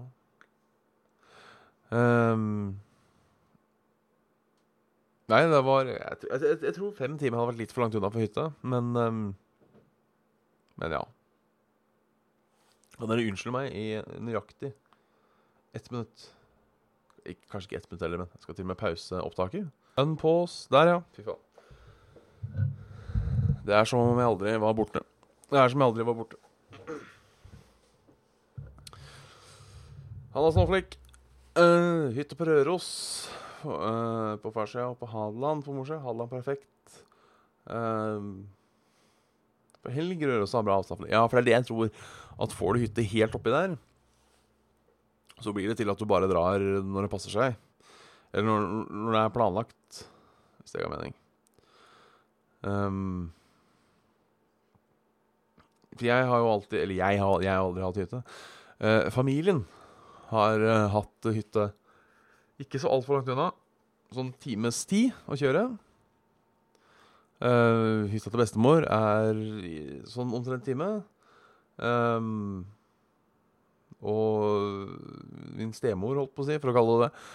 Um, 1.88 2.78
nei, 5.32 5.42
det 5.48 5.62
var 5.64 5.88
jeg, 5.88 6.18
jeg, 6.28 6.58
jeg, 6.66 6.74
tror 6.76 6.96
fem 6.98 7.16
timer 7.20 7.40
hadde 7.40 7.54
vært 7.54 7.62
litt 7.62 7.76
for 7.76 7.86
langt 7.86 7.96
unna 7.96 8.12
for 8.12 8.24
hytta, 8.24 8.50
men 8.68 8.90
um, 8.96 9.22
Men 10.78 10.94
ja. 10.94 11.00
Kan 12.98 13.10
dere 13.10 13.24
unnskylde 13.26 13.56
meg 13.56 13.72
i 13.74 13.86
nøyaktig 14.22 14.76
ett 15.78 15.90
minutt? 15.94 16.28
Ik 17.26 17.42
kanskje 17.50 17.72
ikke 17.72 17.80
ett 17.82 17.90
minutt 17.90 18.06
heller, 18.06 18.22
men 18.22 18.30
jeg 18.36 18.46
skal 18.46 18.58
til 18.60 18.68
og 18.68 18.72
med 18.72 18.80
pause 18.80 19.24
opptaket. 19.24 19.72
Unpause. 19.98 20.70
Der, 20.74 20.94
ja. 20.94 21.02
Fy 21.18 21.26
faen. 21.26 21.47
Det 23.68 23.76
er 23.76 23.88
som 23.88 24.00
om 24.00 24.20
jeg 24.22 24.30
aldri 24.32 24.54
var 24.64 24.76
borte. 24.78 25.02
Det 25.52 25.60
er 25.60 25.72
som 25.72 25.82
om 25.82 25.84
jeg 25.84 25.92
aldri 25.92 26.06
var 26.08 26.16
borte. 26.16 26.38
Halla, 30.32 30.52
Snowflake. 30.56 31.00
Uh, 31.58 32.14
hytte 32.16 32.38
på 32.40 32.48
Røros. 32.48 32.88
Uh, 33.66 34.38
på 34.40 34.54
farssida 34.56 34.86
og 34.92 35.00
på 35.02 35.10
Hadeland 35.12 35.66
på 35.66 35.76
morsida. 35.76 36.00
Hadeland 36.06 36.32
perfekt. 36.32 37.02
Uh, 37.68 38.40
på 39.84 39.92
Helg 39.92 40.24
Røros 40.30 40.56
har 40.56 40.64
bra 40.64 40.80
avstand. 40.80 41.08
Ja, 41.12 41.26
for 41.28 41.40
det 41.40 41.44
er 41.44 41.50
det 41.50 41.58
jeg 41.58 41.70
tror. 41.74 41.92
At 42.40 42.56
får 42.56 42.76
du 42.76 42.86
hytte 42.86 43.08
helt 43.12 43.36
oppi 43.36 43.52
der, 43.52 43.76
så 45.42 45.52
blir 45.54 45.68
det 45.72 45.80
til 45.80 45.90
at 45.90 46.00
du 46.00 46.06
bare 46.08 46.30
drar 46.30 46.62
når 46.62 47.08
det 47.08 47.12
passer 47.12 47.34
seg. 47.34 47.58
Eller 48.32 48.48
når, 48.48 48.68
når 48.94 49.16
det 49.16 49.24
er 49.24 49.34
planlagt, 49.34 50.04
hvis 50.62 50.76
det 50.76 50.84
ga 50.86 50.92
mening. 50.94 51.18
Um, 52.62 53.34
for 55.98 56.10
jeg 56.10 56.30
har 56.30 56.44
jo 56.44 56.54
alltid 56.54 56.80
Eller 56.82 57.00
jeg 57.00 57.20
har, 57.22 57.42
jeg 57.44 57.52
har 57.52 57.66
aldri 57.66 57.86
hatt 57.86 58.00
hytte. 58.04 58.22
Eh, 58.80 59.10
familien 59.14 59.66
har 60.32 60.64
eh, 60.64 60.88
hatt 60.94 61.30
hytte 61.34 61.72
ikke 62.62 62.82
så 62.82 62.90
altfor 62.90 63.20
langt 63.20 63.30
unna. 63.34 63.52
Sånn 64.16 64.32
times 64.42 64.80
tid 64.90 65.14
å 65.30 65.38
kjøre. 65.38 65.68
Eh, 67.38 68.08
hytta 68.10 68.32
til 68.32 68.42
bestemor 68.42 68.88
er 68.90 69.42
sånn 70.10 70.34
omtrent 70.34 70.66
time. 70.66 70.88
Um, 71.78 72.66
og 74.02 74.96
min 75.58 75.74
stemor, 75.76 76.18
holdt 76.18 76.34
på 76.34 76.46
å 76.46 76.48
si, 76.48 76.58
for 76.62 76.72
å 76.72 76.78
kalle 76.78 76.96
det 76.96 77.06
det. 77.06 77.28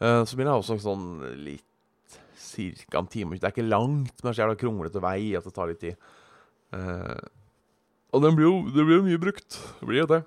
Eh, 0.00 0.22
så 0.24 0.38
min 0.40 0.48
er 0.48 0.56
også 0.56 0.80
sånn 0.80 1.10
litt 1.44 1.66
Cirka 2.40 2.98
en 2.98 3.06
time. 3.06 3.36
Det 3.36 3.44
er 3.44 3.52
ikke 3.52 3.68
langt, 3.68 4.14
men 4.16 4.24
det 4.24 4.30
er 4.30 4.34
så 4.34 4.42
jævla 4.42 4.58
kronglete 4.58 5.02
vei 5.04 5.36
at 5.38 5.44
det 5.44 5.52
tar 5.54 5.68
litt 5.68 5.82
tid. 5.84 6.08
Uh, 6.72 7.20
og 8.10 8.22
den 8.24 8.36
blir 8.36 8.48
jo, 8.48 8.54
det 8.74 8.84
blir 8.86 8.98
jo 8.98 9.06
mye 9.06 9.22
brukt. 9.22 9.58
Det 9.80 9.88
blir 9.88 10.02
jo 10.02 10.10
det. 10.10 10.20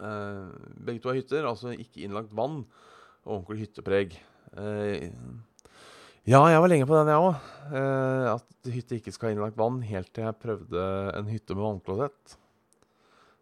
Uh, 0.00 0.48
begge 0.80 1.02
to 1.02 1.10
har 1.10 1.18
hytter, 1.18 1.46
altså 1.48 1.74
ikke 1.74 2.04
innlagt 2.06 2.32
vann. 2.36 2.62
Og 3.26 3.40
ordentlig 3.40 3.66
hyttepreg. 3.66 4.14
Uh, 4.54 5.10
ja, 6.28 6.40
jeg 6.52 6.62
var 6.62 6.70
lenge 6.70 6.86
på 6.88 6.96
den, 6.96 7.10
jeg 7.10 7.24
òg. 7.26 7.50
Uh, 7.70 8.36
at 8.36 8.70
hytte 8.70 9.00
ikke 9.00 9.14
skal 9.14 9.30
ha 9.30 9.34
innlagt 9.34 9.58
vann, 9.58 9.82
helt 9.88 10.12
til 10.14 10.26
jeg 10.28 10.40
prøvde 10.42 10.86
en 11.18 11.30
hytte 11.32 11.56
med 11.56 11.66
vannklosett. 11.66 12.38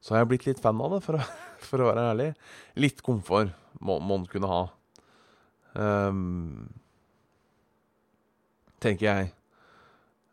Så 0.01 0.15
har 0.15 0.23
jeg 0.23 0.33
blitt 0.33 0.49
litt 0.49 0.63
fan 0.63 0.81
av 0.81 0.97
det, 0.97 1.03
for 1.05 1.19
å, 1.19 1.31
for 1.69 1.85
å 1.85 1.93
være 1.93 2.11
ærlig. 2.15 2.29
Litt 2.81 3.05
komfort 3.07 3.53
må 3.85 3.99
man 4.03 4.27
kunne 4.31 4.51
ha. 4.51 4.63
Um, 5.79 6.69
tenker 8.83 9.07
jeg. 9.11 9.33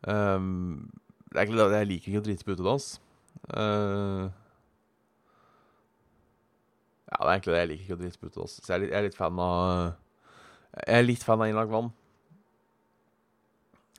Um, 0.06 0.88
jeg 1.36 1.88
liker 1.90 2.10
ikke 2.10 2.22
å 2.22 2.26
drite 2.26 2.46
på 2.46 2.56
utedass. 2.56 2.88
Uh, 3.50 4.26
ja, 7.06 7.18
det 7.20 7.28
er 7.28 7.34
egentlig 7.34 7.54
det. 7.54 7.60
Jeg 7.60 7.70
liker 7.70 7.84
ikke 7.84 7.98
å 7.98 8.02
drite 8.02 8.20
på 8.20 8.30
utedass. 8.30 8.56
Så 8.62 8.72
jeg 8.72 8.76
er, 8.76 8.82
litt, 8.82 8.92
jeg 8.92 8.98
er 8.98 9.06
litt 9.06 9.18
fan 9.18 9.40
av 9.42 9.94
Jeg 10.76 10.98
er 10.98 11.06
litt 11.06 11.24
fan 11.24 11.42
av 11.42 11.50
innlagt 11.50 11.72
vann. 11.72 11.92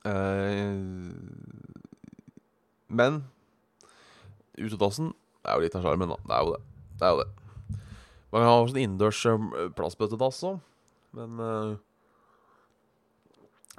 Uh, 0.06 1.14
men 2.88 3.22
utedassen 4.58 5.12
er 5.44 5.58
jo 5.58 5.64
litt 5.64 5.76
av 5.78 5.84
sjarmen, 5.84 6.14
da. 6.14 6.18
Det 6.24 6.36
er 6.36 6.46
jo 6.46 6.54
det. 6.54 6.62
Det 6.98 7.06
er 7.06 7.12
jo 7.14 7.20
det. 7.22 7.28
Man 8.28 8.42
kan 8.42 8.50
ha 8.50 8.56
en 8.60 8.76
innendørs 8.76 9.20
plassbøttedass 9.76 10.42
òg, 10.44 10.58
men 11.16 11.38
uh, 11.40 11.76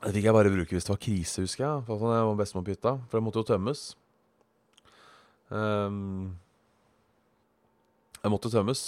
det 0.04 0.14
fikk 0.16 0.30
jeg 0.30 0.36
bare 0.36 0.52
bruke 0.54 0.76
hvis 0.76 0.86
det 0.88 0.94
var 0.94 1.02
krise, 1.04 1.44
husker 1.44 1.66
jeg. 1.66 1.82
For 1.88 2.14
jeg 2.16 2.28
var 2.30 2.38
bestemor 2.40 2.64
på 2.68 2.76
hytta. 2.76 2.94
For 3.10 3.20
det 3.20 3.26
måtte 3.26 3.42
jo 3.42 3.50
tømmes. 3.50 3.82
Um, 5.50 6.38
jeg 8.22 8.32
måtte 8.32 8.52
tømmes. 8.54 8.84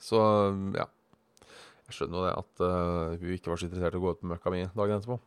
Så 0.00 0.22
ja. 0.78 0.88
Jeg 1.88 1.98
skjønner 1.98 2.16
jo 2.18 2.24
det 2.24 2.32
at 2.38 2.64
uh, 2.64 3.20
hun 3.20 3.36
ikke 3.36 3.52
var 3.52 3.60
så 3.60 3.68
interessert 3.68 3.98
i 3.98 4.00
å 4.00 4.04
gå 4.06 4.14
ut 4.14 4.24
med 4.24 4.34
møkka 4.36 4.54
mi 4.54 4.64
dagen 4.72 4.96
etterpå. 4.96 5.18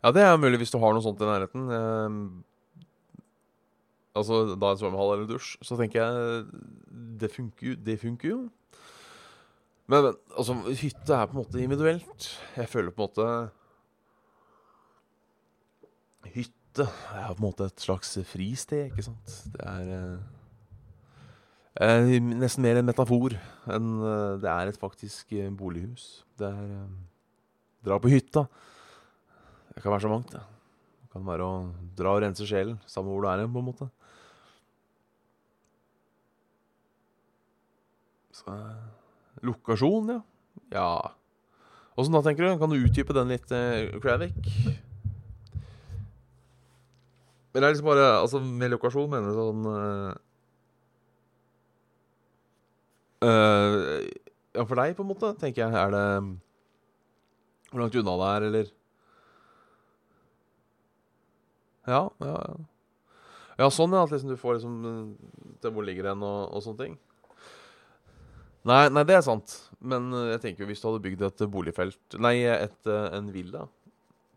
Ja, 0.00 0.12
det 0.16 0.22
er 0.24 0.38
mulig 0.40 0.60
hvis 0.60 0.72
du 0.72 0.78
har 0.80 0.94
noe 0.96 1.04
sånt 1.04 1.20
i 1.20 1.28
nærheten. 1.28 2.44
Eh, 4.10 4.18
altså 4.18 4.56
da 4.56 4.72
en 4.72 4.80
svømmehall 4.80 5.14
eller 5.16 5.28
dusj, 5.30 5.56
så 5.62 5.78
tenker 5.78 6.02
jeg 6.02 6.44
det 7.20 7.30
funker, 7.30 7.76
det 7.76 8.00
funker 8.00 8.28
jo. 8.28 8.40
Men, 9.90 10.04
men 10.04 10.14
altså, 10.38 10.54
hytte 10.78 11.14
er 11.14 11.26
på 11.26 11.34
en 11.34 11.42
måte 11.42 11.62
individuelt. 11.62 12.28
Jeg 12.56 12.68
føler 12.70 12.94
på 12.94 13.02
en 13.02 13.08
måte 13.08 13.30
Hytte 16.30 16.84
er 16.84 17.32
på 17.32 17.40
en 17.40 17.42
måte 17.42 17.66
et 17.66 17.82
slags 17.82 18.12
fristed, 18.28 18.90
ikke 18.90 19.02
sant. 19.02 19.32
Det 19.50 19.64
er 19.66 19.88
eh, 21.80 22.20
nesten 22.20 22.62
mer 22.62 22.78
en 22.78 22.86
metafor 22.86 23.34
enn 23.34 23.88
eh, 24.04 24.34
det 24.42 24.50
er 24.52 24.70
et 24.70 24.78
faktisk 24.78 25.32
eh, 25.34 25.50
bolighus. 25.50 26.22
Det 26.38 26.46
er 26.46 26.74
eh, 26.76 26.98
Dra 27.80 27.96
på 27.96 28.10
hytta. 28.12 28.44
Det 29.72 29.80
kan 29.80 29.94
være 29.94 30.04
så 30.04 30.10
mangt. 30.12 30.34
Det. 30.34 30.40
det 31.00 31.08
kan 31.14 31.24
være 31.24 31.46
å 31.46 31.54
dra 31.96 32.12
og 32.12 32.20
rense 32.20 32.44
sjelen, 32.44 32.76
samme 32.84 33.08
hvor 33.08 33.24
du 33.24 33.30
er 33.30 33.40
hen, 33.40 33.52
på 33.54 33.62
en 33.62 33.68
måte. 33.70 33.88
Så, 38.40 38.56
lokasjon, 39.44 40.08
ja. 40.08 40.20
Ja. 40.72 41.12
Åssen 41.98 42.14
da, 42.14 42.22
tenker 42.24 42.46
du? 42.46 42.58
Kan 42.58 42.72
du 42.72 42.78
utdype 42.80 43.12
den 43.16 43.32
litt, 43.34 43.50
eh, 43.52 43.90
Kravik? 44.00 44.36
Men 47.50 47.62
det 47.62 47.66
er 47.66 47.72
liksom 47.74 47.90
bare 47.90 48.08
Altså, 48.20 48.40
med 48.40 48.70
lokasjon 48.70 49.10
mener 49.10 49.32
du 49.32 49.38
sånn 49.38 49.64
uh, 49.66 50.12
Ja, 54.54 54.64
for 54.64 54.78
deg, 54.78 54.94
på 54.96 55.04
en 55.04 55.10
måte, 55.10 55.34
tenker 55.40 55.66
jeg. 55.66 55.74
Er 55.74 55.94
det 55.94 56.04
Hvor 57.70 57.82
langt 57.82 57.98
unna 58.00 58.16
det 58.22 58.30
er, 58.30 58.48
eller 58.50 58.74
Ja, 61.90 62.02
ja, 62.22 62.34
ja. 62.34 62.58
Ja, 63.60 63.66
sånn, 63.68 63.92
ja. 63.92 64.06
At 64.06 64.12
liksom 64.14 64.30
du 64.32 64.38
får 64.40 64.56
liksom 64.56 64.74
til 65.60 65.72
hvor 65.74 65.84
ligger 65.84 66.06
den 66.08 66.22
og, 66.24 66.54
og 66.54 66.62
sånne 66.64 66.80
ting. 66.86 66.94
Nei, 68.68 68.90
nei, 68.92 69.04
det 69.08 69.16
er 69.16 69.24
sant. 69.24 69.54
Men 69.80 70.10
eh, 70.12 70.32
jeg 70.34 70.42
tenker 70.44 70.64
jo 70.64 70.70
hvis 70.70 70.82
du 70.82 70.88
hadde 70.90 71.04
bygd 71.06 71.22
et 71.24 71.44
boligfelt 71.48 72.18
Nei, 72.20 72.34
et, 72.44 72.80
eh, 72.84 73.06
en 73.16 73.30
villa 73.32 73.64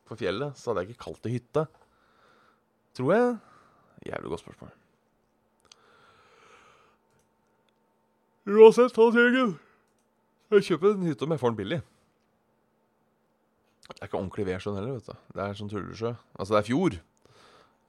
på 0.07 0.15
fjellet, 0.19 0.55
så 0.59 0.71
hadde 0.71 0.85
jeg 0.85 0.93
ikke 0.93 1.05
kalt 1.09 1.25
det 1.25 1.33
hytte. 1.33 1.65
Tror 2.95 3.11
jeg. 3.13 3.35
Jævlig 4.07 4.33
godt 4.33 4.43
spørsmål. 4.43 4.73
Uansett, 8.43 8.95
Hans 8.99 9.15
Jørgen. 9.15 9.53
Jeg 10.51 10.67
kjøper 10.67 10.93
en 10.93 11.07
hytte 11.07 11.23
om 11.25 11.33
jeg 11.33 11.41
får 11.41 11.53
den 11.53 11.59
billig. 11.61 11.79
Det 13.87 14.01
er 14.01 14.09
ikke 14.09 14.19
ordentlig 14.19 14.45
vedsjøen 14.47 14.75
heller, 14.77 14.97
vet 14.97 15.07
du. 15.07 15.31
Det 15.35 15.43
er 15.43 15.55
sånn 15.57 15.71
tullesjø. 15.71 16.11
Altså, 16.35 16.51
det 16.53 16.59
er 16.59 16.67
fjord. 16.67 16.99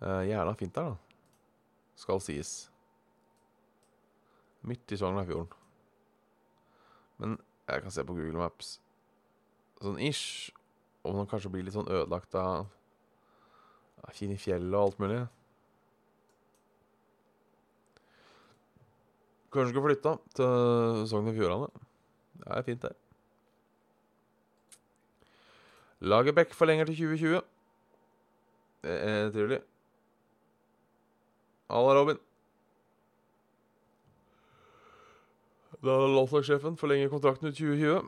Uh, 0.03 0.23
Jævla 0.27 0.55
fint 0.59 0.75
der, 0.79 0.95
da. 0.95 1.19
Skal 1.99 2.23
sies. 2.23 2.55
Midt 4.65 4.95
i 4.95 4.99
Sogndalfjorden. 4.99 5.64
Men 7.25 7.39
jeg 7.71 7.83
kan 7.83 7.95
se 7.95 8.05
på 8.05 8.17
Google 8.17 8.37
Maps 8.37 8.77
sånn 9.81 10.01
ish. 10.01 10.53
Om 11.05 11.17
den 11.21 11.29
kanskje 11.29 11.51
blir 11.53 11.65
litt 11.65 11.77
sånn 11.77 11.89
ødelagt 11.89 12.37
av 12.37 12.69
Fin 14.13 14.35
i 14.35 14.37
fjellet 14.37 14.75
og 14.77 14.83
alt 14.83 14.99
mulig. 15.01 15.23
Kanskje 19.49 19.71
skulle 19.73 19.87
flytte 19.87 20.13
til 20.37 21.07
Sogn 21.09 21.31
og 21.31 21.39
Fjordane. 21.39 21.71
Det 22.43 22.51
er 22.53 22.67
fint, 22.67 22.85
der. 22.85 22.99
Lagerbäck 26.05 26.53
forlenger 26.53 26.91
til 26.91 26.99
2020. 27.01 27.41
Det 28.85 28.99
er 29.09 29.33
trivelig. 29.33 29.61
Halla, 31.73 31.97
Robin. 31.97 32.21
Da 35.85 35.97
landslagssjefen 36.09 36.79
forlenger 36.81 37.11
kontrakten 37.13 37.51
ut 37.51 37.59
2020. 37.59 38.07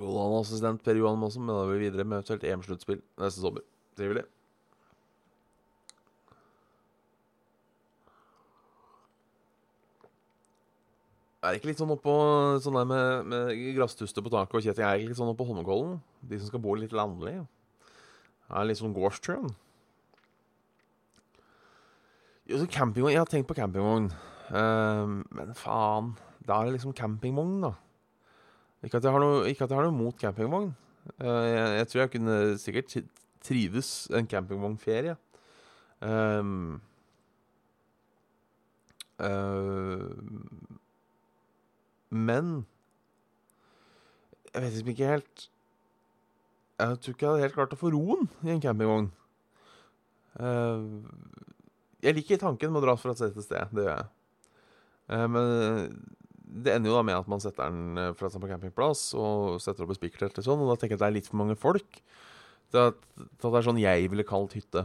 Og 0.00 0.14
han 0.18 0.38
assistent 0.38 0.82
Per 0.82 0.96
Johan 0.98 1.20
Maasen 1.20 1.44
mener 1.44 1.68
vi 1.68 1.82
videre 1.84 2.06
med 2.06 2.22
eventuelt 2.22 2.46
EM-sluttspill 2.48 3.02
neste 3.20 3.42
sommer. 3.42 3.62
Trivelig. 3.98 4.24
Er 11.44 11.52
det 11.52 11.60
ikke 11.60 11.68
litt 11.74 11.80
sånn 11.82 11.92
oppå 11.92 12.12
sånn 12.64 12.78
der 12.80 12.86
med, 12.88 13.26
med 13.28 13.50
grasstuster 13.76 14.24
på 14.24 14.32
taket 14.32 14.56
og 14.56 14.64
kjetting? 14.64 14.80
Er 14.86 14.96
det 14.96 15.04
ikke 15.04 15.12
litt 15.12 15.20
sånn 15.20 15.32
oppå 15.34 15.44
Holmenkollen? 15.44 15.98
De 16.24 16.38
som 16.40 16.48
skal 16.48 16.62
bo 16.64 16.72
litt 16.80 16.96
landlig? 16.96 17.36
Er 18.48 18.64
litt 18.64 18.80
sånn 18.80 18.96
gårdstrøm? 18.96 19.50
Jo, 22.48 22.56
så 22.56 22.64
campingvogn 22.68 23.12
Jeg 23.12 23.20
har 23.20 23.28
tenkt 23.28 23.50
på 23.50 23.56
campingvogn. 23.60 24.08
Uh, 24.50 25.20
men 25.34 25.54
faen. 25.58 26.14
Da 26.44 26.60
er 26.60 26.68
det 26.68 26.76
liksom 26.76 26.96
campingvogn, 26.96 27.60
da. 27.64 27.72
Ikke 28.84 29.00
at 29.00 29.06
jeg 29.06 29.14
har 29.14 29.22
noe, 29.22 29.44
ikke 29.48 29.64
at 29.64 29.72
jeg 29.72 29.80
har 29.80 29.86
noe 29.88 29.96
mot 29.96 30.16
campingvogn. 30.20 30.72
Uh, 31.20 31.44
jeg, 31.48 31.68
jeg, 31.78 31.88
tror 31.88 32.00
jeg 32.00 32.12
kunne 32.14 32.36
sikkert 32.60 32.96
trives 33.44 33.90
en 34.12 34.28
campingvognferie. 34.28 35.16
Um, 36.04 36.80
uh, 39.18 40.10
men 42.10 42.66
jeg 44.54 44.62
vet 44.62 44.74
liksom 44.74 44.88
ikke 44.90 45.06
helt 45.08 45.44
Jeg 46.78 46.98
tror 47.00 47.14
ikke 47.14 47.24
jeg 47.24 47.30
hadde 47.30 47.44
helt 47.46 47.54
klart 47.54 47.72
å 47.74 47.78
få 47.78 47.92
roen 47.94 48.26
i 48.44 48.52
en 48.52 48.60
campingvogn. 48.62 49.08
Uh, 50.34 51.06
jeg 52.04 52.18
liker 52.18 52.42
tanken 52.42 52.74
med 52.74 52.82
å 52.82 52.84
dra 52.88 52.96
fra 52.98 53.14
sted 53.16 53.32
til 53.32 53.46
sted. 53.46 53.72
Det 53.72 53.86
gjør 53.86 53.96
jeg. 54.02 54.13
Uh, 55.10 55.26
men 55.30 55.48
det 56.64 56.74
ender 56.74 56.92
jo 56.92 56.98
da 56.98 57.04
med 57.06 57.18
at 57.18 57.28
man 57.30 57.42
setter 57.42 57.66
den 57.66 58.14
For 58.14 58.30
fra 58.30 58.40
på 58.40 58.48
campingplass 58.50 59.08
og 59.18 59.60
setter 59.62 59.84
opp 59.84 59.94
et 59.94 59.98
spikertelt. 59.98 60.38
sånn, 60.38 60.62
og 60.62 60.70
da 60.70 60.78
tenker 60.78 60.94
jeg 60.94 61.00
at 61.00 61.04
det 61.04 61.10
er 61.10 61.16
litt 61.18 61.30
for 61.30 61.40
mange 61.40 61.58
folk 61.58 61.98
til 62.70 62.90
at, 62.90 63.00
til 63.16 63.48
at 63.48 63.50
det 63.50 63.58
er 63.58 63.66
sånn 63.68 63.82
jeg 63.82 64.10
ville 64.12 64.26
kalt 64.28 64.54
hytte. 64.54 64.84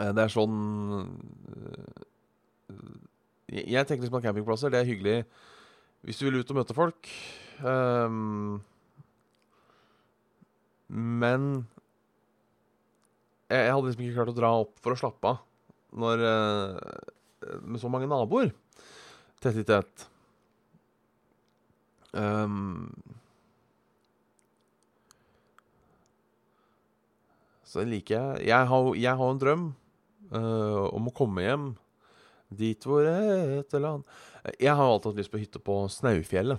Det 0.00 0.24
er 0.24 0.32
sånn 0.32 0.56
Jeg 3.52 3.84
tenker 3.86 4.06
liksom 4.06 4.18
at 4.18 4.26
campingplasser, 4.26 4.72
det 4.72 4.80
er 4.80 4.88
hyggelig 4.88 5.18
hvis 6.02 6.18
du 6.18 6.26
vil 6.26 6.40
ut 6.40 6.50
og 6.50 6.58
møte 6.58 6.74
folk. 6.74 7.10
Um, 7.62 8.58
men 10.90 11.44
jeg, 13.52 13.68
hadde 13.70 13.86
liksom 13.86 14.04
ikke 14.04 14.16
klart 14.16 14.32
å 14.32 14.36
dra 14.36 14.50
opp 14.64 14.74
for 14.82 14.94
å 14.94 14.98
slappe 14.98 15.30
av 15.30 15.42
når, 16.02 16.24
med 17.62 17.80
så 17.82 17.90
mange 17.92 18.08
naboer 18.10 18.52
tett 19.42 19.58
i 19.58 19.64
tett. 19.66 20.06
Um, 22.12 22.90
så 27.64 27.86
liker 27.88 28.18
jeg 28.18 28.48
Jeg 28.50 28.68
har, 28.68 28.88
jeg 29.00 29.16
har 29.16 29.30
en 29.32 29.40
drøm 29.40 29.62
uh, 30.34 30.92
om 30.92 31.08
å 31.08 31.14
komme 31.16 31.46
hjem 31.46 31.70
dit 32.52 32.84
hvor 32.84 33.08
et 33.08 33.72
land 33.80 34.04
jeg 34.60 34.74
har 34.74 34.84
alltid 34.84 35.12
hatt 35.12 35.20
lyst 35.20 35.30
på 35.32 35.38
hytte 35.38 35.60
på 35.62 35.74
Snaufjellet, 35.86 36.58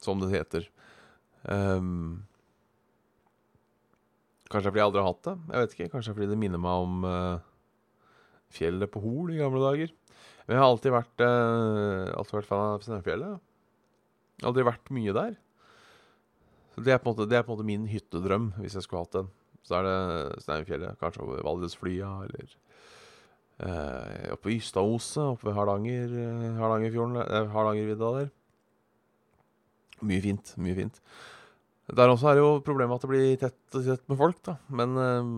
som 0.00 0.22
det 0.22 0.30
heter. 0.32 0.64
Um, 1.42 2.22
kanskje 4.48 4.70
fordi 4.70 4.80
jeg 4.80 4.86
aldri 4.88 5.02
har 5.02 5.10
hatt 5.10 5.26
det. 5.26 5.34
Jeg 5.52 5.60
vet 5.60 5.74
ikke, 5.76 5.88
Kanskje 5.92 6.14
fordi 6.16 6.30
det 6.30 6.38
minner 6.40 6.62
meg 6.64 6.86
om 6.86 7.04
uh, 7.04 7.47
fjellet 8.54 8.90
på 8.92 9.02
Hol 9.02 9.32
i 9.34 9.40
gamle 9.40 9.62
dager. 9.62 9.92
Men 10.46 10.56
jeg 10.56 10.62
har 10.62 10.70
alltid 10.72 10.94
vært, 10.94 11.24
eh, 11.24 12.14
alltid 12.16 12.38
vært 12.38 12.48
fan 12.48 12.64
av 12.64 12.84
Snøfjellet. 12.86 13.40
Aldri 14.48 14.64
vært 14.64 14.94
mye 14.94 15.12
der. 15.16 15.36
Så 16.72 16.84
det 16.84 16.94
er, 16.94 17.00
en 17.00 17.08
måte, 17.10 17.26
det 17.28 17.36
er 17.36 17.42
på 17.44 17.52
en 17.52 17.58
måte 17.58 17.66
min 17.68 17.88
hyttedrøm, 17.90 18.52
hvis 18.62 18.78
jeg 18.78 18.86
skulle 18.86 19.02
hatt 19.04 19.16
den. 19.18 19.30
Så 19.66 19.76
er 19.76 19.88
det 19.88 20.42
Snøfjellet, 20.46 20.98
Kanskje 21.00 21.24
over 21.26 21.42
Valdresflya, 21.44 22.10
eller 22.28 22.52
eh, 23.58 24.28
oppe 24.32 24.52
i 24.52 24.58
Ystadoset, 24.62 25.24
oppe 25.34 25.50
ved 25.50 25.56
Hardanger, 25.58 26.14
uh, 26.14 26.60
Hardangerfjorden, 26.62 27.18
eh, 27.24 27.50
Hardangervidda 27.52 28.12
der. 28.20 28.30
Mye 30.06 30.22
fint. 30.22 30.54
Mye 30.62 30.78
fint. 30.78 31.02
Der 31.88 32.12
også 32.12 32.28
er 32.30 32.36
det 32.36 32.44
jo 32.44 32.62
problemet 32.64 32.98
at 32.98 33.04
det 33.04 33.10
blir 33.10 33.36
tett, 33.40 33.58
tett 33.72 34.08
med 34.10 34.18
folk, 34.20 34.40
da. 34.44 34.58
Men 34.68 34.96
eh, 35.02 35.28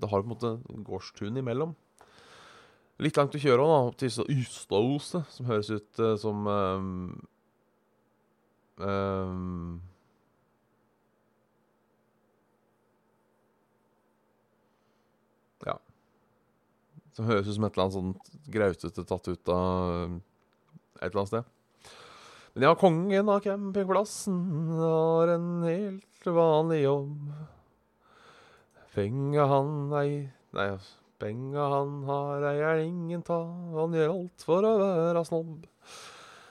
det 0.00 0.10
har 0.10 0.22
på 0.22 0.28
en 0.28 0.34
måte 0.34 0.82
gårdstun 0.86 1.38
imellom. 1.42 1.74
Litt 3.00 3.16
langt 3.16 3.36
å 3.36 3.40
kjøre 3.40 3.64
da, 3.64 3.76
opp 3.88 4.00
til 4.00 4.32
Ystadose, 4.34 5.22
som 5.32 5.48
høres 5.48 5.70
ut 5.72 6.02
uh, 6.02 6.16
som 6.20 6.44
um, 6.46 6.90
um, 8.76 9.80
Som 17.20 17.26
høres 17.28 17.48
ut 17.50 17.56
som 17.56 17.66
et 17.66 17.74
eller 17.74 17.84
annet 17.84 17.96
sånt 17.98 18.28
grautete 18.48 19.02
tatt 19.04 19.26
ut 19.28 19.50
av 19.52 20.12
et 21.02 21.08
eller 21.08 21.18
annet 21.20 21.32
sted. 21.32 21.48
Men 22.54 22.64
ja, 22.64 22.70
kongen 22.78 23.28
av 23.30 23.42
campingplassen 23.44 24.38
har 24.78 25.34
en 25.34 25.50
helt 25.66 26.28
vanlig 26.38 26.80
jobb. 26.84 27.18
Fenga 28.94 29.46
han 29.52 29.74
ei 30.00 30.12
Nei, 30.50 30.64
penga 31.20 31.66
han 31.74 32.00
har 32.08 32.46
ei 32.50 32.56
er 32.64 32.84
ingen 32.86 33.22
ta, 33.26 33.38
han 33.76 33.94
gjør 33.96 34.14
alt 34.14 34.46
for 34.46 34.66
å 34.66 34.72
være 34.80 35.24
snobb. 35.28 35.68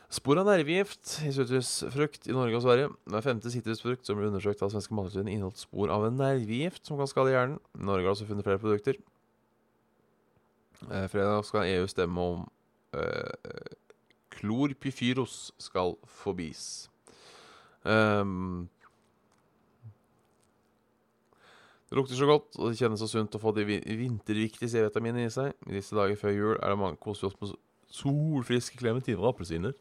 Spor 0.09 0.39
av 0.41 0.47
nervegift 0.49 1.19
i 1.27 1.29
sitrusfrukt 1.35 2.25
i 2.25 2.33
Norge 2.33 2.57
og 2.57 2.63
Sverige. 2.65 2.89
Hver 3.13 3.25
femte 3.27 3.51
sitrusfrukt 3.53 4.07
som 4.07 4.17
ble 4.17 4.31
undersøkt 4.31 4.63
av 4.65 4.71
svenske 4.73 4.95
mattilsynet, 4.97 5.35
inneholdt 5.35 5.61
spor 5.61 5.93
av 5.93 6.07
en 6.07 6.17
nervegift 6.17 6.89
som 6.89 6.97
kan 6.97 7.09
skade 7.09 7.35
hjernen. 7.35 7.61
Norge 7.77 8.07
har 8.07 8.15
også 8.15 8.29
funnet 8.29 8.47
flere 8.47 8.61
produkter 8.61 8.97
Eh, 10.87 11.07
fredag 11.11 11.43
skal 11.45 11.67
EU 11.67 11.87
stemme 11.87 12.21
om 12.21 12.45
eh, 12.95 13.73
klorpyfyros 14.31 15.51
skal 15.59 15.97
forbis. 16.07 16.89
Um, 17.83 18.69
det 21.89 21.97
lukter 21.97 22.17
så 22.19 22.27
godt, 22.29 22.53
og 22.59 22.69
det 22.69 22.77
kjennes 22.77 23.01
så 23.01 23.07
sunt 23.09 23.33
å 23.33 23.41
få 23.41 23.51
de 23.57 23.65
vinterviktige 23.65 24.69
C-vitaminene 24.69 25.25
i 25.25 25.33
seg. 25.33 25.55
I 25.65 25.79
disse 25.79 25.97
dager 25.97 26.19
før 26.21 26.35
jul 26.35 26.53
er 26.53 26.69
det 26.69 26.77
mange 26.77 27.01
koser 27.01 27.31
oss 27.31 27.37
med 27.41 27.55
solfriske 27.89 28.77
klementiner 28.77 29.23
og 29.23 29.31
appelsiner. 29.31 29.73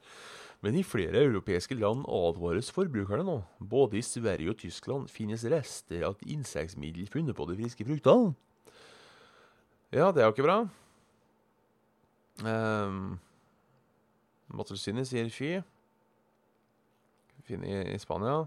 Men 0.65 0.75
i 0.75 0.83
flere 0.83 1.21
europeiske 1.23 1.77
land 1.79 2.09
advares 2.11 2.73
forbrukerne 2.75 3.27
nå. 3.29 3.37
Både 3.61 4.01
i 4.01 4.03
Sverige 4.03 4.55
og 4.55 4.59
Tyskland 4.59 5.13
finnes 5.13 5.45
rester 5.53 6.03
av 6.09 6.17
et 6.17 6.33
insektmiddel 6.35 7.07
funnet 7.13 7.37
på 7.37 7.47
de 7.51 7.59
friske 7.61 7.87
fruktene. 7.87 8.33
Ja, 9.93 10.09
det 10.11 10.25
er 10.25 10.27
jo 10.27 10.35
ikke 10.35 10.49
bra. 10.49 10.59
Um, 12.43 13.19
Matruzzini 14.49 15.05
sier 15.09 15.31
fy. 15.33 15.55
Finne 17.47 17.69
i, 17.69 17.79
i 17.95 18.01
Spania. 18.01 18.43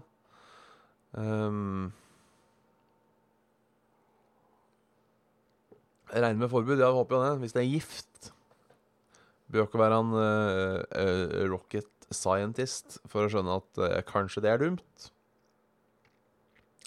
Um, 1.14 1.92
jeg 6.12 6.22
regner 6.22 6.42
med 6.44 6.52
forbud. 6.52 6.80
Ja, 6.80 6.92
håper 6.92 7.16
jo 7.16 7.24
det. 7.24 7.38
Hvis 7.40 7.54
det 7.56 7.62
er 7.62 7.70
gift. 7.72 8.32
Bør 9.52 9.66
ikke 9.66 9.80
være 9.80 9.98
en 10.00 10.12
uh, 10.16 10.78
eh, 10.96 11.50
rocket 11.52 11.88
scientist 12.12 12.98
for 13.08 13.24
å 13.24 13.32
skjønne 13.32 13.58
at 13.60 13.80
uh, 13.80 13.98
kanskje 14.08 14.44
det 14.44 14.52
er 14.52 14.60
dumt. 14.60 15.08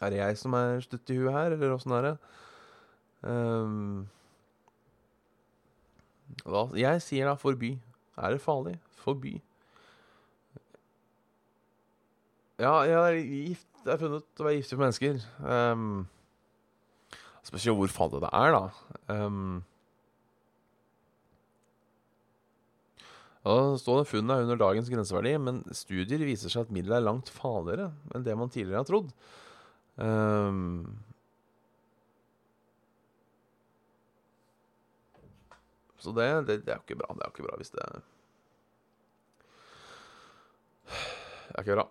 Er 0.03 0.11
det 0.11 0.19
jeg 0.19 0.37
som 0.41 0.55
er 0.57 0.81
stutt 0.83 1.09
i 1.13 1.17
huet 1.17 1.33
her, 1.33 1.55
eller 1.55 1.73
åssen 1.73 1.93
er 1.95 2.07
det? 2.09 2.15
Um, 3.25 4.05
hva? 6.45 6.67
Jeg 6.77 7.01
sier 7.05 7.29
da 7.29 7.35
forby. 7.39 7.75
Er 8.17 8.35
det 8.35 8.41
farlig? 8.43 8.75
Forby. 9.01 9.37
Ja, 12.61 12.81
jeg 12.87 12.97
er 12.97 13.21
gift. 13.21 13.69
Jeg 13.85 13.93
er 13.93 14.01
funnet 14.01 14.41
å 14.41 14.45
være 14.45 14.59
giftig 14.59 14.77
med 14.77 14.87
mennesker. 14.87 15.23
Um, 15.45 16.05
Spørs 17.45 17.65
jo 17.67 17.75
hvor 17.77 17.91
farlig 17.93 18.23
det 18.23 18.31
er, 18.33 18.55
da. 18.55 18.61
Um, 19.13 19.63
ja, 23.45 23.55
det 23.77 24.07
funnet 24.09 24.33
er 24.33 24.45
under 24.47 24.57
dagens 24.57 24.89
grenseverdi, 24.89 25.35
men 25.37 25.61
studier 25.77 26.25
viser 26.25 26.49
seg 26.49 26.65
at 26.65 26.73
middelet 26.73 26.97
er 26.97 27.05
langt 27.05 27.29
farligere 27.29 27.91
enn 28.15 28.25
det 28.25 28.37
man 28.39 28.49
tidligere 28.49 28.81
har 28.81 28.89
trodd. 28.89 29.11
Um, 30.01 30.87
så 36.01 36.11
det, 36.17 36.27
det, 36.49 36.57
det 36.65 36.73
er 36.73 36.81
jo 36.81 36.87
ikke 36.87 36.99
bra. 37.03 37.13
Det 37.13 37.21
er 37.21 37.29
jo 37.29 37.35
ikke 37.35 37.47
bra 37.47 37.61
hvis 37.61 37.73
det 37.75 37.85
Det 41.45 41.61
er 41.61 41.61
ikke 41.61 41.77
bra. 41.77 41.85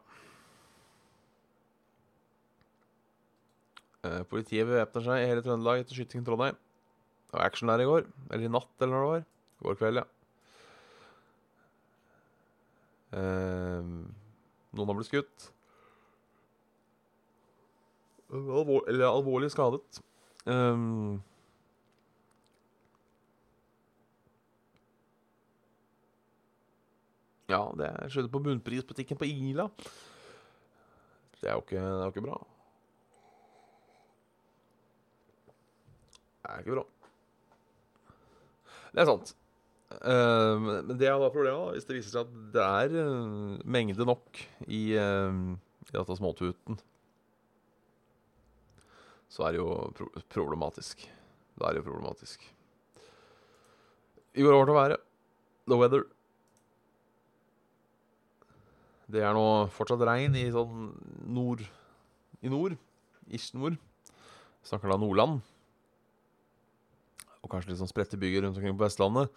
Politiet 4.30 4.68
bevæpner 4.68 5.04
seg 5.06 5.22
i 5.22 5.28
hele 5.30 5.42
Trøndelag 5.44 5.82
etter 5.82 5.96
skyting 5.96 6.24
i 6.24 6.26
Trondheim. 6.26 6.58
Det 7.28 7.38
var 7.38 7.46
action 7.46 7.70
der 7.70 7.82
i 7.82 7.88
går. 7.88 8.04
Eller 8.30 8.46
i 8.46 8.52
natt, 8.52 8.74
eller 8.80 8.94
når 8.94 9.04
det 9.04 9.12
var. 9.12 9.24
I 9.24 9.66
går 9.68 9.78
kveld, 9.80 10.00
ja. 10.02 10.06
Eh, 13.14 13.90
noen 14.74 14.90
har 14.90 14.98
blitt 14.98 15.10
skutt. 15.10 15.50
Alvor, 18.34 18.82
eller 18.90 19.06
alvorlig 19.08 19.52
skadet. 19.54 20.00
Eh, 20.50 20.86
ja, 27.50 27.62
det 27.78 27.92
skjedde 28.10 28.32
på 28.32 28.42
bunnprisbutikken 28.46 29.20
på 29.20 29.30
Ila. 29.30 29.68
Det 31.40 31.50
er 31.50 31.54
jo 31.54 31.62
ikke, 31.66 31.78
det 31.78 32.00
er 32.00 32.04
jo 32.08 32.14
ikke 32.14 32.28
bra. 32.30 32.42
Er 36.48 36.62
ikke 36.62 36.76
bra. 36.76 36.84
Det 38.94 39.02
er 39.02 39.10
sant. 39.10 39.34
Uh, 39.94 40.56
men 40.62 40.96
det 40.98 41.06
er 41.06 41.20
da 41.20 41.28
problemet, 41.30 41.60
da, 41.60 41.76
hvis 41.76 41.86
det 41.86 41.98
viser 41.98 42.14
seg 42.14 42.24
at 42.24 42.34
det 42.54 42.64
er 42.64 42.96
uh, 43.04 43.60
mengde 43.62 44.06
nok 44.08 44.40
i, 44.66 44.82
uh, 44.98 45.54
i 45.86 45.94
dette 45.94 46.18
småtuten 46.18 46.80
så 49.34 49.48
er 49.48 49.54
det 49.54 49.62
jo 49.62 49.70
pro 49.96 50.06
problematisk. 50.30 51.00
Da 51.58 51.66
er 51.66 51.74
det 51.74 51.82
jo 51.82 51.88
problematisk. 51.88 52.44
I 54.34 54.42
går 54.42 54.54
over 54.54 54.68
til 54.68 54.76
været. 54.78 55.00
The 55.66 55.78
weather. 55.78 56.04
Det 59.10 59.22
er 59.22 59.34
nå 59.34 59.66
fortsatt 59.74 60.04
regn 60.06 60.36
i 60.38 60.46
sånn 60.54 60.92
nord 61.26 61.64
I 62.44 62.52
nord. 62.52 62.76
Ish 63.26 63.54
nord. 63.56 63.78
Snakker 64.64 64.92
da 64.92 65.00
Nordland. 65.00 65.42
Og 67.44 67.50
kanskje 67.52 67.72
litt 67.74 67.80
sånn 67.82 67.90
spredte 67.90 68.18
bygger 68.20 68.46
rundt 68.46 68.56
omkring 68.56 68.76
på 68.78 68.86
Vestlandet. 68.86 69.32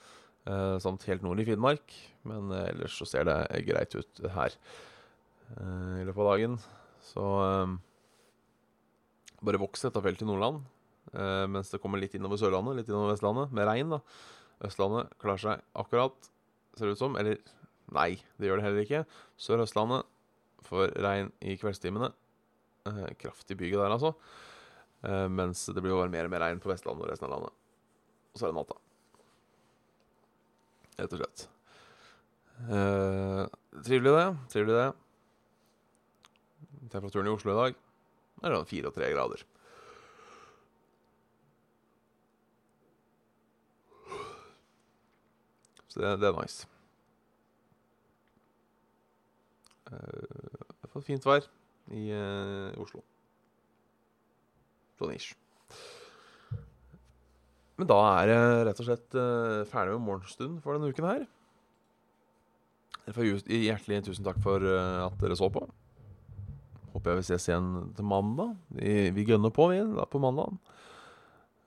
Eh, 0.47 0.77
samt 0.79 1.03
helt 1.09 1.25
nord 1.25 1.41
i 1.43 1.45
Finnmark. 1.47 1.91
Men 2.27 2.53
eh, 2.55 2.69
ellers 2.71 2.95
så 2.95 3.07
ser 3.09 3.27
det 3.27 3.41
greit 3.67 3.97
ut 3.97 4.21
her. 4.37 4.55
Eh, 5.51 5.97
I 6.01 6.07
løpet 6.07 6.23
av 6.23 6.29
dagen. 6.31 6.55
Så 7.03 7.25
eh, 7.43 7.75
bare 9.43 9.61
vokser 9.61 9.91
dette 9.91 10.03
feltet 10.05 10.23
i 10.23 10.29
Nordland. 10.29 10.63
Eh, 11.11 11.43
mens 11.51 11.71
det 11.73 11.81
kommer 11.83 11.99
litt 11.99 12.15
innover 12.15 12.39
Sørlandet, 12.39 12.79
litt 12.79 12.91
innover 12.91 13.13
Vestlandet, 13.13 13.51
med 13.55 13.67
regn. 13.67 13.97
da. 13.97 14.01
Østlandet 14.67 15.11
klarer 15.21 15.43
seg 15.43 15.67
akkurat, 15.77 16.31
ser 16.79 16.87
det 16.87 16.95
ut 16.95 17.03
som. 17.03 17.19
Eller 17.19 17.43
nei, 17.93 18.13
det 18.39 18.47
gjør 18.49 18.61
det 18.61 18.67
heller 18.69 18.87
ikke. 18.87 19.03
Sør-Østlandet 19.43 20.07
får 20.67 20.95
regn 21.03 21.29
i 21.43 21.59
kveldstimene. 21.59 22.13
Eh, 22.87 23.05
kraftig 23.19 23.59
byge 23.59 23.79
der, 23.79 23.91
altså. 23.99 24.15
Mens 25.07 25.59
det 25.69 25.77
blir 25.85 25.93
jo 25.93 25.99
mer 26.09 26.25
og 26.25 26.31
mer 26.33 26.41
regn 26.41 26.59
på 26.59 26.71
Vestlandet 26.71 27.05
og 27.05 27.11
resten 27.11 27.27
av 27.27 27.35
landet. 27.35 27.53
Og 28.37 28.39
så 28.39 28.45
er 28.45 28.51
det 28.51 28.59
natta. 28.59 28.75
Rett 30.99 31.13
og 31.15 31.21
slett. 31.23 31.43
Eh, 32.69 33.43
trivelig, 33.81 34.11
det. 34.13 34.27
Trivelig, 34.53 34.75
det. 34.77 34.91
Temperaturen 36.93 37.31
i 37.31 37.33
Oslo 37.33 37.55
i 37.55 37.57
dag 37.57 37.79
er 38.45 38.53
sånn 38.53 38.69
fire 38.69 38.91
og 38.91 38.93
tre 38.93 39.09
grader. 39.09 39.41
Så 45.89 46.05
det, 46.05 46.13
det 46.21 46.29
er 46.29 46.37
nice. 46.37 46.69
Uh, 49.89 49.97
jeg 49.97 50.85
har 50.85 50.93
fått 50.93 51.09
fint 51.09 51.25
vær 51.25 51.49
i 51.89 52.05
uh, 52.13 52.69
Oslo. 52.85 53.01
Sånn 55.01 55.17
ish. 55.17 55.33
Men 57.77 57.89
da 57.89 57.97
er 58.17 58.31
jeg 58.31 58.61
rett 58.67 58.79
og 58.81 58.87
slett 58.87 59.17
uh, 59.17 59.65
ferdig 59.69 59.97
med 59.97 60.07
morgenstund 60.07 60.61
for 60.63 60.77
denne 60.77 60.89
uken 60.89 61.09
her. 61.09 61.27
Hjertelig 63.07 64.01
tusen 64.09 64.25
takk 64.25 64.39
for 64.43 64.63
at 64.67 65.13
dere 65.21 65.37
så 65.39 65.47
på. 65.53 65.61
Håper 66.91 67.13
jeg 67.13 67.21
vi 67.21 67.27
ses 67.29 67.45
igjen 67.47 67.69
til 67.95 68.07
mandag. 68.09 68.55
Vi, 68.73 69.23
gønner 69.27 69.53
på, 69.53 69.69
vi, 69.71 69.79
da, 69.93 70.07
på 70.09 70.19
mandag. 70.19 70.57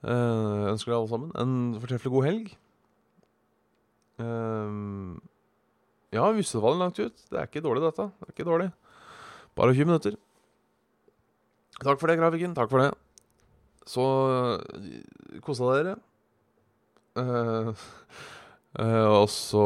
Uh, 0.01 0.73
ønsker 0.73 0.91
dere 0.91 0.99
alle 0.99 1.11
sammen 1.11 1.31
en 1.39 1.53
fortreffelig 1.81 2.11
god 2.13 2.27
helg. 2.27 2.51
Uh, 4.21 5.15
ja, 6.11 6.25
Vyssedvallen 6.35 6.83
langt 6.83 6.99
ut. 6.99 7.23
Det 7.29 7.39
er 7.39 7.47
ikke 7.47 7.63
dårlig, 7.63 7.85
dette. 7.85 8.09
Det 8.19 8.27
er 8.27 8.35
ikke 8.35 8.49
dårlig. 8.49 8.67
Bare 9.55 9.77
20 9.77 9.87
minutter. 9.87 10.19
Takk 11.81 12.01
for 12.01 12.11
det, 12.11 12.19
grafikken. 12.19 12.57
Takk 12.57 12.69
for 12.73 12.83
det. 12.83 12.91
Så 13.89 14.05
kosa 15.45 15.73
dere. 15.75 15.95
Uh, 17.17 17.73
uh, 18.79 19.07
og 19.21 19.29
så 19.29 19.65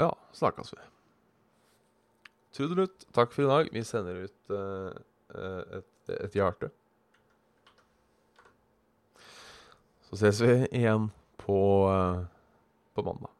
ja, 0.00 0.10
snakkes 0.36 0.74
vi. 0.74 0.82
Trudelutt, 2.54 3.06
takk 3.14 3.32
for 3.34 3.46
i 3.46 3.50
dag. 3.50 3.70
Vi 3.74 3.84
sender 3.86 4.24
ut 4.26 4.54
uh, 4.54 4.92
et, 5.78 6.14
et 6.20 6.36
hjerte. 6.36 6.70
Så 10.04 10.20
ses 10.20 10.42
vi 10.44 10.58
igjen 10.68 11.08
på, 11.40 11.60
på 12.94 13.06
mandag. 13.06 13.32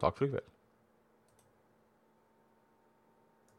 Takk 0.00 0.16
for 0.16 0.28
i 0.28 0.30
kveld. 0.32 0.55